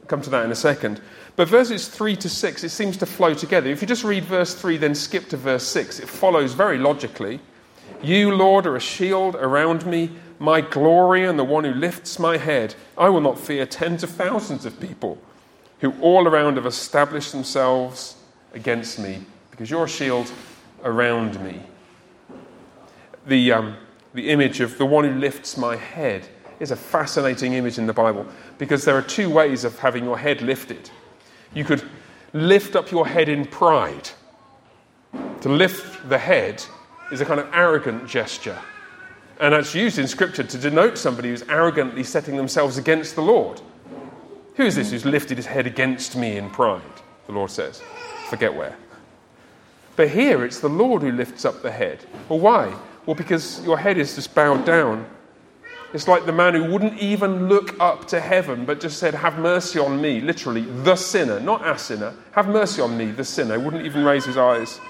I'll 0.00 0.06
come 0.06 0.22
to 0.22 0.30
that 0.30 0.44
in 0.44 0.52
a 0.52 0.56
second. 0.56 1.00
But 1.36 1.48
verses 1.48 1.88
3 1.88 2.16
to 2.16 2.28
6, 2.28 2.64
it 2.64 2.70
seems 2.70 2.96
to 2.96 3.06
flow 3.06 3.34
together. 3.34 3.68
If 3.68 3.82
you 3.82 3.88
just 3.88 4.04
read 4.04 4.24
verse 4.24 4.54
3, 4.54 4.78
then 4.78 4.94
skip 4.94 5.28
to 5.28 5.36
verse 5.36 5.64
6, 5.64 6.00
it 6.00 6.08
follows 6.08 6.54
very 6.54 6.78
logically. 6.78 7.40
You, 8.02 8.34
Lord, 8.34 8.66
are 8.66 8.76
a 8.76 8.80
shield 8.80 9.36
around 9.36 9.86
me 9.86 10.10
my 10.38 10.60
glory 10.60 11.24
and 11.24 11.38
the 11.38 11.44
one 11.44 11.64
who 11.64 11.72
lifts 11.72 12.18
my 12.18 12.36
head. 12.36 12.74
I 12.96 13.08
will 13.08 13.20
not 13.20 13.38
fear 13.38 13.64
tens 13.66 14.02
of 14.02 14.10
thousands 14.10 14.66
of 14.66 14.78
people 14.80 15.18
who 15.80 15.92
all 16.00 16.26
around 16.26 16.56
have 16.56 16.66
established 16.66 17.32
themselves 17.32 18.16
against 18.54 18.98
me, 18.98 19.20
because 19.50 19.70
you're 19.70 19.84
a 19.84 19.88
shield 19.88 20.30
around 20.84 21.42
me. 21.42 21.60
The, 23.26 23.52
um, 23.52 23.76
the 24.14 24.30
image 24.30 24.60
of 24.60 24.78
the 24.78 24.86
one 24.86 25.04
who 25.04 25.18
lifts 25.18 25.56
my 25.56 25.76
head 25.76 26.28
is 26.60 26.70
a 26.70 26.76
fascinating 26.76 27.52
image 27.54 27.78
in 27.78 27.86
the 27.86 27.92
Bible 27.92 28.26
because 28.58 28.84
there 28.84 28.96
are 28.96 29.02
two 29.02 29.28
ways 29.28 29.64
of 29.64 29.78
having 29.78 30.04
your 30.04 30.18
head 30.18 30.42
lifted. 30.42 30.90
You 31.54 31.64
could 31.64 31.82
lift 32.32 32.76
up 32.76 32.90
your 32.90 33.06
head 33.06 33.28
in 33.28 33.44
pride. 33.46 34.10
To 35.42 35.48
lift 35.48 36.08
the 36.08 36.18
head 36.18 36.64
is 37.12 37.20
a 37.20 37.24
kind 37.24 37.40
of 37.40 37.48
arrogant 37.52 38.08
gesture. 38.08 38.58
And 39.40 39.52
that's 39.52 39.74
used 39.74 39.98
in 39.98 40.06
Scripture 40.06 40.44
to 40.44 40.58
denote 40.58 40.96
somebody 40.96 41.28
who's 41.28 41.42
arrogantly 41.42 42.04
setting 42.04 42.36
themselves 42.36 42.78
against 42.78 43.14
the 43.14 43.22
Lord. 43.22 43.60
Who 44.54 44.64
is 44.64 44.76
this 44.76 44.90
who's 44.90 45.04
lifted 45.04 45.36
his 45.36 45.46
head 45.46 45.66
against 45.66 46.16
me 46.16 46.38
in 46.38 46.48
pride? 46.48 46.80
The 47.26 47.32
Lord 47.32 47.50
says. 47.50 47.82
Forget 48.30 48.54
where. 48.54 48.76
But 49.96 50.10
here 50.10 50.44
it's 50.44 50.60
the 50.60 50.68
Lord 50.68 51.02
who 51.02 51.10
lifts 51.10 51.44
up 51.44 51.62
the 51.62 51.72
head. 51.72 52.04
Well, 52.28 52.38
why? 52.38 52.74
Well, 53.06 53.16
because 53.16 53.64
your 53.64 53.78
head 53.78 53.96
is 53.96 54.14
just 54.14 54.34
bowed 54.34 54.64
down. 54.66 55.06
It's 55.94 56.06
like 56.08 56.26
the 56.26 56.32
man 56.32 56.54
who 56.54 56.70
wouldn't 56.70 56.98
even 56.98 57.48
look 57.48 57.78
up 57.80 58.06
to 58.08 58.20
heaven, 58.20 58.66
but 58.66 58.80
just 58.80 58.98
said, 58.98 59.14
Have 59.14 59.38
mercy 59.38 59.78
on 59.78 60.00
me, 60.00 60.20
literally, 60.20 60.62
the 60.62 60.96
sinner, 60.96 61.40
not 61.40 61.66
a 61.66 61.78
sinner. 61.78 62.12
Have 62.32 62.48
mercy 62.48 62.82
on 62.82 62.98
me, 62.98 63.12
the 63.12 63.24
sinner. 63.24 63.58
Wouldn't 63.58 63.86
even 63.86 64.04
raise 64.04 64.24
his 64.24 64.36
eyes. 64.36 64.80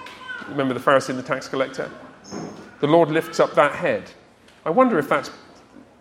Remember 0.48 0.74
the 0.74 0.80
Pharisee 0.80 1.10
and 1.10 1.18
the 1.18 1.22
tax 1.22 1.46
collector? 1.46 1.90
The 2.80 2.86
Lord 2.86 3.10
lifts 3.10 3.38
up 3.38 3.54
that 3.54 3.72
head. 3.72 4.10
I 4.64 4.70
wonder 4.70 4.98
if 4.98 5.08
that's 5.08 5.30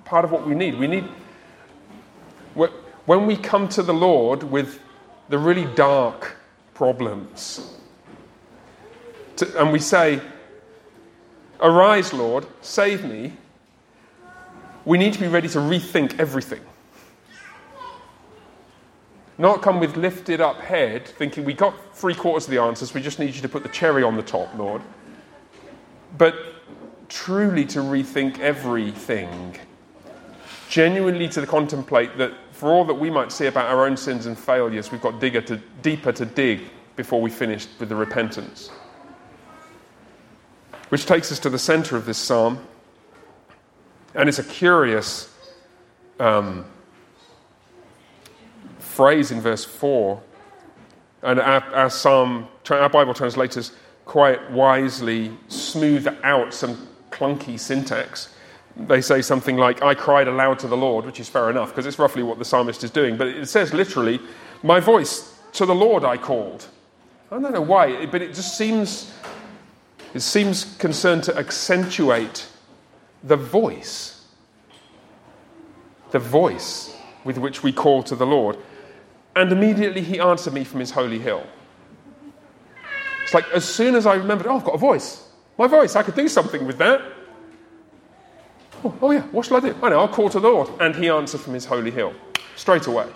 part 0.05 0.25
of 0.25 0.31
what 0.31 0.47
we 0.47 0.55
need. 0.55 0.79
We 0.79 0.87
need, 0.87 1.03
when 3.05 3.27
we 3.27 3.37
come 3.37 3.67
to 3.69 3.83
the 3.83 3.93
Lord 3.93 4.43
with 4.43 4.79
the 5.29 5.37
really 5.37 5.65
dark 5.75 6.37
problems, 6.73 7.74
to, 9.37 9.61
and 9.61 9.71
we 9.71 9.79
say, 9.79 10.21
Arise, 11.61 12.13
Lord, 12.13 12.45
save 12.61 13.03
me, 13.05 13.33
we 14.83 14.97
need 14.97 15.13
to 15.13 15.19
be 15.19 15.27
ready 15.27 15.47
to 15.49 15.59
rethink 15.59 16.19
everything. 16.19 16.61
Not 19.37 19.61
come 19.61 19.79
with 19.79 19.97
lifted 19.97 20.39
up 20.39 20.59
head, 20.59 21.05
thinking 21.05 21.43
we 21.43 21.53
got 21.53 21.75
three 21.95 22.13
quarters 22.13 22.45
of 22.45 22.51
the 22.51 22.61
answers, 22.61 22.93
we 22.93 23.01
just 23.01 23.19
need 23.19 23.35
you 23.35 23.41
to 23.41 23.49
put 23.49 23.63
the 23.63 23.69
cherry 23.69 24.03
on 24.03 24.15
the 24.15 24.23
top, 24.23 24.53
Lord. 24.57 24.81
But 26.17 26.35
truly 27.09 27.65
to 27.65 27.79
rethink 27.79 28.39
everything, 28.39 29.57
genuinely 30.69 31.27
to 31.29 31.45
contemplate 31.45 32.17
that 32.17 32.33
for 32.51 32.71
all 32.71 32.85
that 32.85 32.93
we 32.93 33.09
might 33.09 33.31
see 33.31 33.47
about 33.47 33.67
our 33.67 33.85
own 33.85 33.97
sins 33.97 34.25
and 34.25 34.37
failures, 34.37 34.91
we've 34.91 35.01
got 35.01 35.19
digger 35.19 35.41
to, 35.41 35.57
deeper 35.81 36.13
to 36.13 36.25
dig 36.25 36.61
before 36.95 37.21
we 37.21 37.29
finish 37.29 37.67
with 37.79 37.89
the 37.89 37.95
repentance. 37.95 38.71
Which 40.89 41.05
takes 41.05 41.31
us 41.31 41.39
to 41.39 41.49
the 41.49 41.59
center 41.59 41.95
of 41.97 42.05
this 42.05 42.17
psalm. 42.17 42.65
And 44.13 44.29
it's 44.29 44.39
a 44.39 44.43
curious 44.43 45.33
um, 46.19 46.65
phrase 48.79 49.31
in 49.31 49.41
verse 49.41 49.65
4. 49.65 50.21
And 51.23 51.39
our, 51.39 51.61
our 51.73 51.89
psalm, 51.89 52.47
our 52.69 52.89
Bible 52.89 53.13
translators 53.13 53.71
quite 54.05 54.51
wisely 54.51 55.31
smooth 55.47 56.07
out 56.23 56.53
some 56.53 56.87
clunky 57.09 57.59
syntax. 57.59 58.33
They 58.77 59.01
say 59.01 59.21
something 59.21 59.57
like, 59.57 59.81
I 59.81 59.95
cried 59.95 60.27
aloud 60.27 60.59
to 60.59 60.67
the 60.67 60.77
Lord, 60.77 61.05
which 61.05 61.19
is 61.19 61.29
fair 61.29 61.49
enough 61.49 61.69
because 61.69 61.85
it's 61.85 61.97
roughly 61.97 62.23
what 62.23 62.39
the 62.39 62.45
psalmist 62.45 62.83
is 62.83 62.91
doing. 62.91 63.17
But 63.17 63.27
it 63.27 63.47
says 63.47 63.73
literally, 63.73 64.19
My 64.63 64.79
voice 64.79 65.33
to 65.53 65.65
the 65.65 65.75
Lord 65.75 66.03
I 66.03 66.17
called. 66.17 66.67
I 67.31 67.39
don't 67.39 67.53
know 67.53 67.61
why, 67.61 68.05
but 68.05 68.21
it 68.21 68.33
just 68.33 68.57
seems, 68.57 69.11
it 70.15 70.21
seems 70.21 70.77
concerned 70.77 71.23
to 71.23 71.37
accentuate 71.37 72.47
the 73.21 73.35
voice. 73.35 74.25
The 76.11 76.19
voice 76.19 76.95
with 77.25 77.37
which 77.37 77.63
we 77.63 77.73
call 77.73 78.01
to 78.03 78.15
the 78.15 78.25
Lord. 78.25 78.57
And 79.35 79.51
immediately 79.51 80.01
he 80.01 80.21
answered 80.21 80.53
me 80.53 80.63
from 80.63 80.79
his 80.79 80.91
holy 80.91 81.19
hill. 81.19 81.45
It's 83.23 83.33
like 83.33 83.45
as 83.49 83.65
soon 83.65 83.93
as 83.93 84.05
I 84.05 84.15
remembered, 84.15 84.47
oh, 84.47 84.55
I've 84.55 84.63
got 84.63 84.75
a 84.75 84.77
voice. 84.77 85.27
My 85.57 85.67
voice, 85.67 85.97
I 85.97 86.03
could 86.03 86.15
do 86.15 86.29
something 86.29 86.65
with 86.65 86.77
that. 86.77 87.01
Oh, 88.85 88.97
oh 89.01 89.11
yeah, 89.11 89.23
what 89.23 89.45
shall 89.45 89.57
I 89.57 89.59
do? 89.59 89.75
I 89.83 89.89
know, 89.89 89.99
I'll 89.99 90.07
call 90.07 90.29
to 90.29 90.39
the 90.39 90.47
Lord. 90.47 90.69
And 90.79 90.95
he 90.95 91.09
answered 91.09 91.41
from 91.41 91.53
his 91.53 91.65
holy 91.65 91.91
hill 91.91 92.13
straight 92.55 92.87
away. 92.87 93.09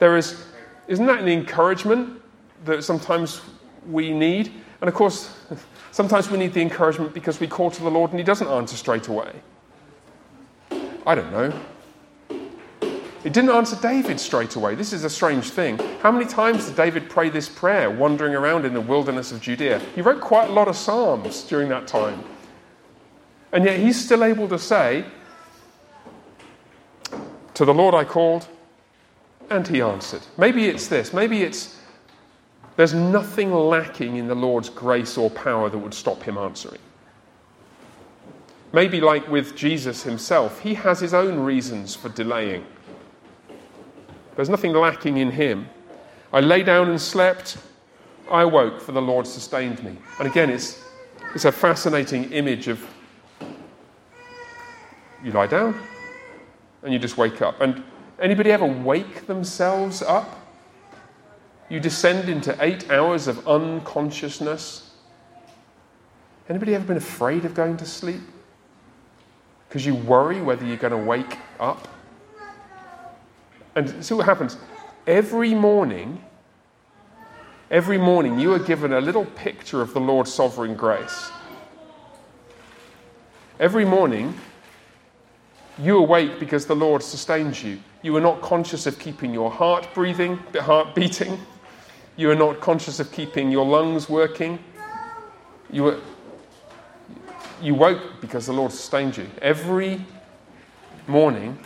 There 0.00 0.16
is, 0.16 0.46
isn't 0.88 1.06
that 1.06 1.20
an 1.20 1.28
encouragement 1.28 2.20
that 2.64 2.82
sometimes 2.82 3.40
we 3.88 4.12
need? 4.12 4.52
And 4.80 4.88
of 4.88 4.94
course, 4.94 5.34
sometimes 5.90 6.30
we 6.30 6.38
need 6.38 6.54
the 6.54 6.62
encouragement 6.62 7.12
because 7.12 7.40
we 7.40 7.46
call 7.46 7.70
to 7.70 7.82
the 7.82 7.90
Lord 7.90 8.10
and 8.10 8.18
he 8.18 8.24
doesn't 8.24 8.48
answer 8.48 8.76
straight 8.76 9.08
away. 9.08 9.32
I 11.06 11.14
don't 11.14 11.32
know. 11.32 11.52
It 13.22 13.34
didn't 13.34 13.50
answer 13.50 13.76
David 13.76 14.18
straight 14.18 14.56
away. 14.56 14.74
This 14.74 14.94
is 14.94 15.04
a 15.04 15.10
strange 15.10 15.50
thing. 15.50 15.78
How 16.00 16.10
many 16.10 16.24
times 16.24 16.66
did 16.66 16.76
David 16.76 17.10
pray 17.10 17.28
this 17.28 17.50
prayer 17.50 17.90
wandering 17.90 18.34
around 18.34 18.64
in 18.64 18.72
the 18.72 18.80
wilderness 18.80 19.30
of 19.30 19.42
Judea? 19.42 19.78
He 19.94 20.00
wrote 20.00 20.22
quite 20.22 20.48
a 20.48 20.52
lot 20.52 20.68
of 20.68 20.76
Psalms 20.76 21.42
during 21.42 21.68
that 21.68 21.86
time. 21.86 22.24
And 23.52 23.64
yet 23.64 23.78
he's 23.78 24.02
still 24.02 24.24
able 24.24 24.48
to 24.48 24.58
say, 24.58 25.04
To 27.54 27.64
the 27.66 27.74
Lord 27.74 27.94
I 27.94 28.04
called, 28.04 28.46
and 29.50 29.68
he 29.68 29.82
answered. 29.82 30.22
Maybe 30.38 30.66
it's 30.66 30.86
this. 30.86 31.12
Maybe 31.12 31.42
it's 31.42 31.76
there's 32.80 32.94
nothing 32.94 33.52
lacking 33.52 34.16
in 34.16 34.26
the 34.26 34.34
Lord's 34.34 34.70
grace 34.70 35.18
or 35.18 35.28
power 35.28 35.68
that 35.68 35.76
would 35.76 35.92
stop 35.92 36.22
him 36.22 36.38
answering. 36.38 36.80
Maybe, 38.72 39.02
like 39.02 39.28
with 39.28 39.54
Jesus 39.54 40.02
himself, 40.02 40.60
he 40.60 40.72
has 40.72 40.98
his 40.98 41.12
own 41.12 41.40
reasons 41.40 41.94
for 41.94 42.08
delaying. 42.08 42.64
There's 44.34 44.48
nothing 44.48 44.72
lacking 44.72 45.18
in 45.18 45.30
him. 45.30 45.68
I 46.32 46.40
lay 46.40 46.62
down 46.62 46.88
and 46.88 46.98
slept. 46.98 47.58
I 48.30 48.44
awoke, 48.44 48.80
for 48.80 48.92
the 48.92 49.02
Lord 49.02 49.26
sustained 49.26 49.84
me. 49.84 49.98
And 50.18 50.26
again, 50.26 50.48
it's, 50.48 50.82
it's 51.34 51.44
a 51.44 51.52
fascinating 51.52 52.32
image 52.32 52.66
of 52.66 52.82
you 55.22 55.32
lie 55.32 55.48
down 55.48 55.78
and 56.82 56.94
you 56.94 56.98
just 56.98 57.18
wake 57.18 57.42
up. 57.42 57.60
And 57.60 57.82
anybody 58.18 58.52
ever 58.52 58.64
wake 58.64 59.26
themselves 59.26 60.00
up? 60.00 60.39
You 61.70 61.78
descend 61.78 62.28
into 62.28 62.56
eight 62.60 62.90
hours 62.90 63.28
of 63.28 63.46
unconsciousness. 63.46 64.90
Anybody 66.48 66.74
ever 66.74 66.84
been 66.84 66.96
afraid 66.96 67.44
of 67.44 67.54
going 67.54 67.76
to 67.76 67.86
sleep? 67.86 68.20
Because 69.68 69.86
you 69.86 69.94
worry 69.94 70.42
whether 70.42 70.66
you're 70.66 70.76
going 70.76 70.90
to 70.90 70.98
wake 70.98 71.38
up? 71.60 71.86
And 73.76 74.04
see 74.04 74.14
what 74.14 74.26
happens. 74.26 74.56
Every 75.06 75.54
morning, 75.54 76.24
every 77.70 77.98
morning, 77.98 78.40
you 78.40 78.52
are 78.52 78.58
given 78.58 78.92
a 78.92 79.00
little 79.00 79.24
picture 79.24 79.80
of 79.80 79.94
the 79.94 80.00
Lord's 80.00 80.34
sovereign 80.34 80.74
grace. 80.74 81.30
Every 83.60 83.84
morning, 83.84 84.34
you 85.78 85.98
awake 85.98 86.40
because 86.40 86.66
the 86.66 86.74
Lord 86.74 87.00
sustains 87.00 87.62
you. 87.62 87.78
You 88.02 88.16
are 88.16 88.20
not 88.20 88.40
conscious 88.40 88.86
of 88.86 88.98
keeping 88.98 89.32
your 89.32 89.52
heart 89.52 89.86
breathing, 89.94 90.36
heart 90.56 90.96
beating. 90.96 91.38
You 92.16 92.30
are 92.30 92.34
not 92.34 92.60
conscious 92.60 93.00
of 93.00 93.12
keeping 93.12 93.50
your 93.50 93.64
lungs 93.64 94.08
working. 94.08 94.58
You, 95.72 95.88
are, 95.88 96.00
you 97.62 97.74
woke 97.74 98.20
because 98.20 98.46
the 98.46 98.52
Lord 98.52 98.72
sustained 98.72 99.16
you. 99.16 99.26
Every 99.40 100.04
morning, 101.06 101.58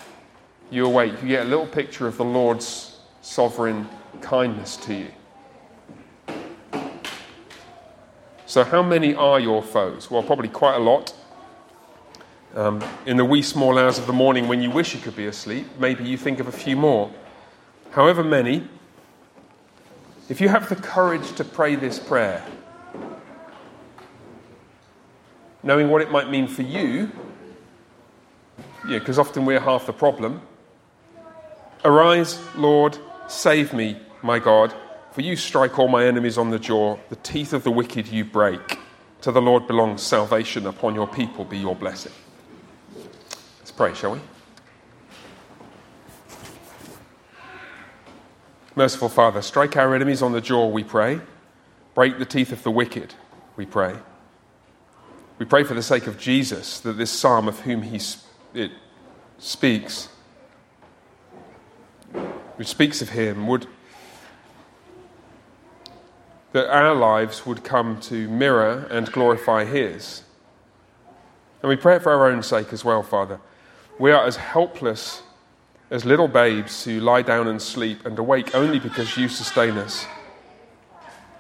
you 0.71 0.87
awake, 0.87 1.15
you 1.23 1.29
get 1.29 1.47
a 1.47 1.49
little 1.49 1.67
picture 1.67 2.07
of 2.07 2.17
the 2.17 2.25
Lord's 2.25 2.99
sovereign 3.23 3.89
kindness 4.21 4.77
to 4.79 4.95
you. 4.95 5.09
So, 8.47 8.63
how 8.63 8.83
many 8.83 9.15
are 9.15 9.41
your 9.41 9.63
foes? 9.63 10.11
Well, 10.11 10.23
probably 10.23 10.49
quite 10.49 10.77
a 10.77 10.79
lot. 10.79 11.15
Um, 12.55 12.85
in 13.05 13.17
the 13.17 13.25
wee 13.25 13.43
small 13.43 13.79
hours 13.79 13.99
of 13.99 14.07
the 14.07 14.13
morning 14.13 14.47
when 14.47 14.63
you 14.63 14.71
wish 14.71 14.95
you 14.95 15.01
could 15.01 15.17
be 15.17 15.27
asleep, 15.27 15.67
maybe 15.79 16.05
you 16.05 16.17
think 16.17 16.39
of 16.39 16.47
a 16.47 16.53
few 16.53 16.77
more. 16.77 17.11
However 17.91 18.23
many, 18.23 18.69
if 20.29 20.41
you 20.41 20.49
have 20.49 20.69
the 20.69 20.77
courage 20.77 21.33
to 21.37 21.45
pray 21.45 21.75
this 21.75 21.99
prayer, 21.99 22.45
knowing 25.63 25.89
what 25.89 26.03
it 26.03 26.11
might 26.11 26.31
mean 26.31 26.47
for 26.47 26.63
you, 26.63 27.11
yeah, 28.89 28.99
because 28.99 29.19
often 29.19 29.45
we're 29.45 29.61
half 29.61 29.87
the 29.87 29.93
problem, 29.93 30.41
Arise, 31.85 32.41
Lord, 32.57 32.97
save 33.29 33.75
me, 33.75 33.99
my 34.23 34.39
God, 34.39 34.73
for 35.13 35.21
you 35.21 35.37
strike 35.37 35.79
all 35.79 35.89
my 35.89 36.07
enemies 36.07 36.39
on 36.39 36.49
the 36.49 36.59
jaw, 36.59 36.97
the 37.11 37.17
teeth 37.17 37.53
of 37.53 37.63
the 37.63 37.71
wicked 37.71 38.09
you 38.09 38.25
break. 38.25 38.79
To 39.21 39.31
the 39.31 39.43
Lord 39.43 39.67
belongs 39.67 40.03
salvation, 40.03 40.67
upon 40.67 40.95
your 40.95 41.07
people 41.07 41.45
be 41.45 41.59
your 41.59 41.77
blessing. 41.77 42.13
Let's 43.59 43.71
pray, 43.71 43.93
shall 43.93 44.13
we? 44.13 44.21
Merciful 48.77 49.09
Father, 49.09 49.41
strike 49.43 49.77
our 49.77 49.95
enemies 49.95 50.23
on 50.23 50.33
the 50.33 50.41
jaw, 50.41 50.67
we 50.69 50.83
pray. 50.83 51.21
Break 51.95 52.19
the 52.19 52.25
teeth 52.25 52.51
of 52.53 52.63
the 52.63 52.71
wicked, 52.71 53.15
we 53.57 53.67
pray. 53.67 53.97
We 55.39 55.47
pray 55.47 55.65
for 55.65 55.75
the 55.75 55.83
sake 55.83 56.07
of 56.07 56.19
Jesus 56.19 56.81
that 56.81 56.95
this 56.95 57.11
psalm 57.11 57.49
of 57.49 57.61
whom 57.61 57.83
he 57.83 58.01
it 58.55 58.73
speaks 59.39 60.09
which 62.57 62.69
speaks 62.69 63.03
of 63.03 63.11
him, 63.11 63.47
would 63.47 63.67
that 66.53 66.73
our 66.73 66.95
lives 66.95 67.45
would 67.45 67.65
come 67.65 68.01
to 68.01 68.29
mirror 68.29 68.87
and 68.91 69.11
glorify 69.11 69.65
his. 69.65 70.23
And 71.63 71.69
we 71.69 71.75
pray 71.75 71.97
it 71.97 72.03
for 72.03 72.13
our 72.13 72.31
own 72.31 72.45
sake 72.45 72.73
as 72.73 72.85
well, 72.85 73.03
Father. 73.03 73.41
We 73.99 74.13
are 74.13 74.25
as 74.25 74.37
helpless 74.37 75.23
as 75.95 76.05
little 76.05 76.27
babes 76.27 76.83
who 76.83 76.99
lie 76.99 77.23
down 77.23 77.47
and 77.47 77.63
sleep 77.63 78.05
and 78.05 78.19
awake 78.19 78.53
only 78.53 78.81
because 78.81 79.17
you 79.17 79.29
sustain 79.29 79.79
us. 79.79 80.05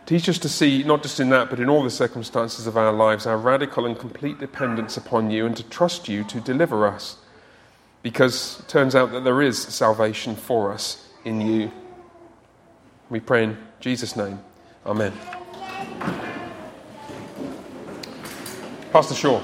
Teach 0.06 0.28
us 0.28 0.38
to 0.38 0.48
see, 0.48 0.84
not 0.84 1.02
just 1.02 1.18
in 1.18 1.28
that, 1.30 1.50
but 1.50 1.58
in 1.58 1.68
all 1.68 1.82
the 1.82 1.90
circumstances 1.90 2.68
of 2.68 2.76
our 2.76 2.92
lives, 2.92 3.26
our 3.26 3.36
radical 3.36 3.84
and 3.84 3.98
complete 3.98 4.38
dependence 4.38 4.96
upon 4.96 5.28
you 5.28 5.44
and 5.44 5.56
to 5.56 5.64
trust 5.64 6.08
you 6.08 6.22
to 6.22 6.40
deliver 6.40 6.86
us. 6.86 7.16
Because 8.02 8.60
it 8.60 8.68
turns 8.68 8.94
out 8.94 9.10
that 9.10 9.24
there 9.24 9.42
is 9.42 9.60
salvation 9.60 10.36
for 10.36 10.72
us 10.72 11.08
in 11.24 11.40
you. 11.40 11.72
We 13.10 13.18
pray 13.18 13.42
in 13.42 13.58
Jesus' 13.80 14.14
name. 14.14 14.38
Amen. 14.86 15.12
Pastor 18.92 19.16
Shaw. 19.16 19.40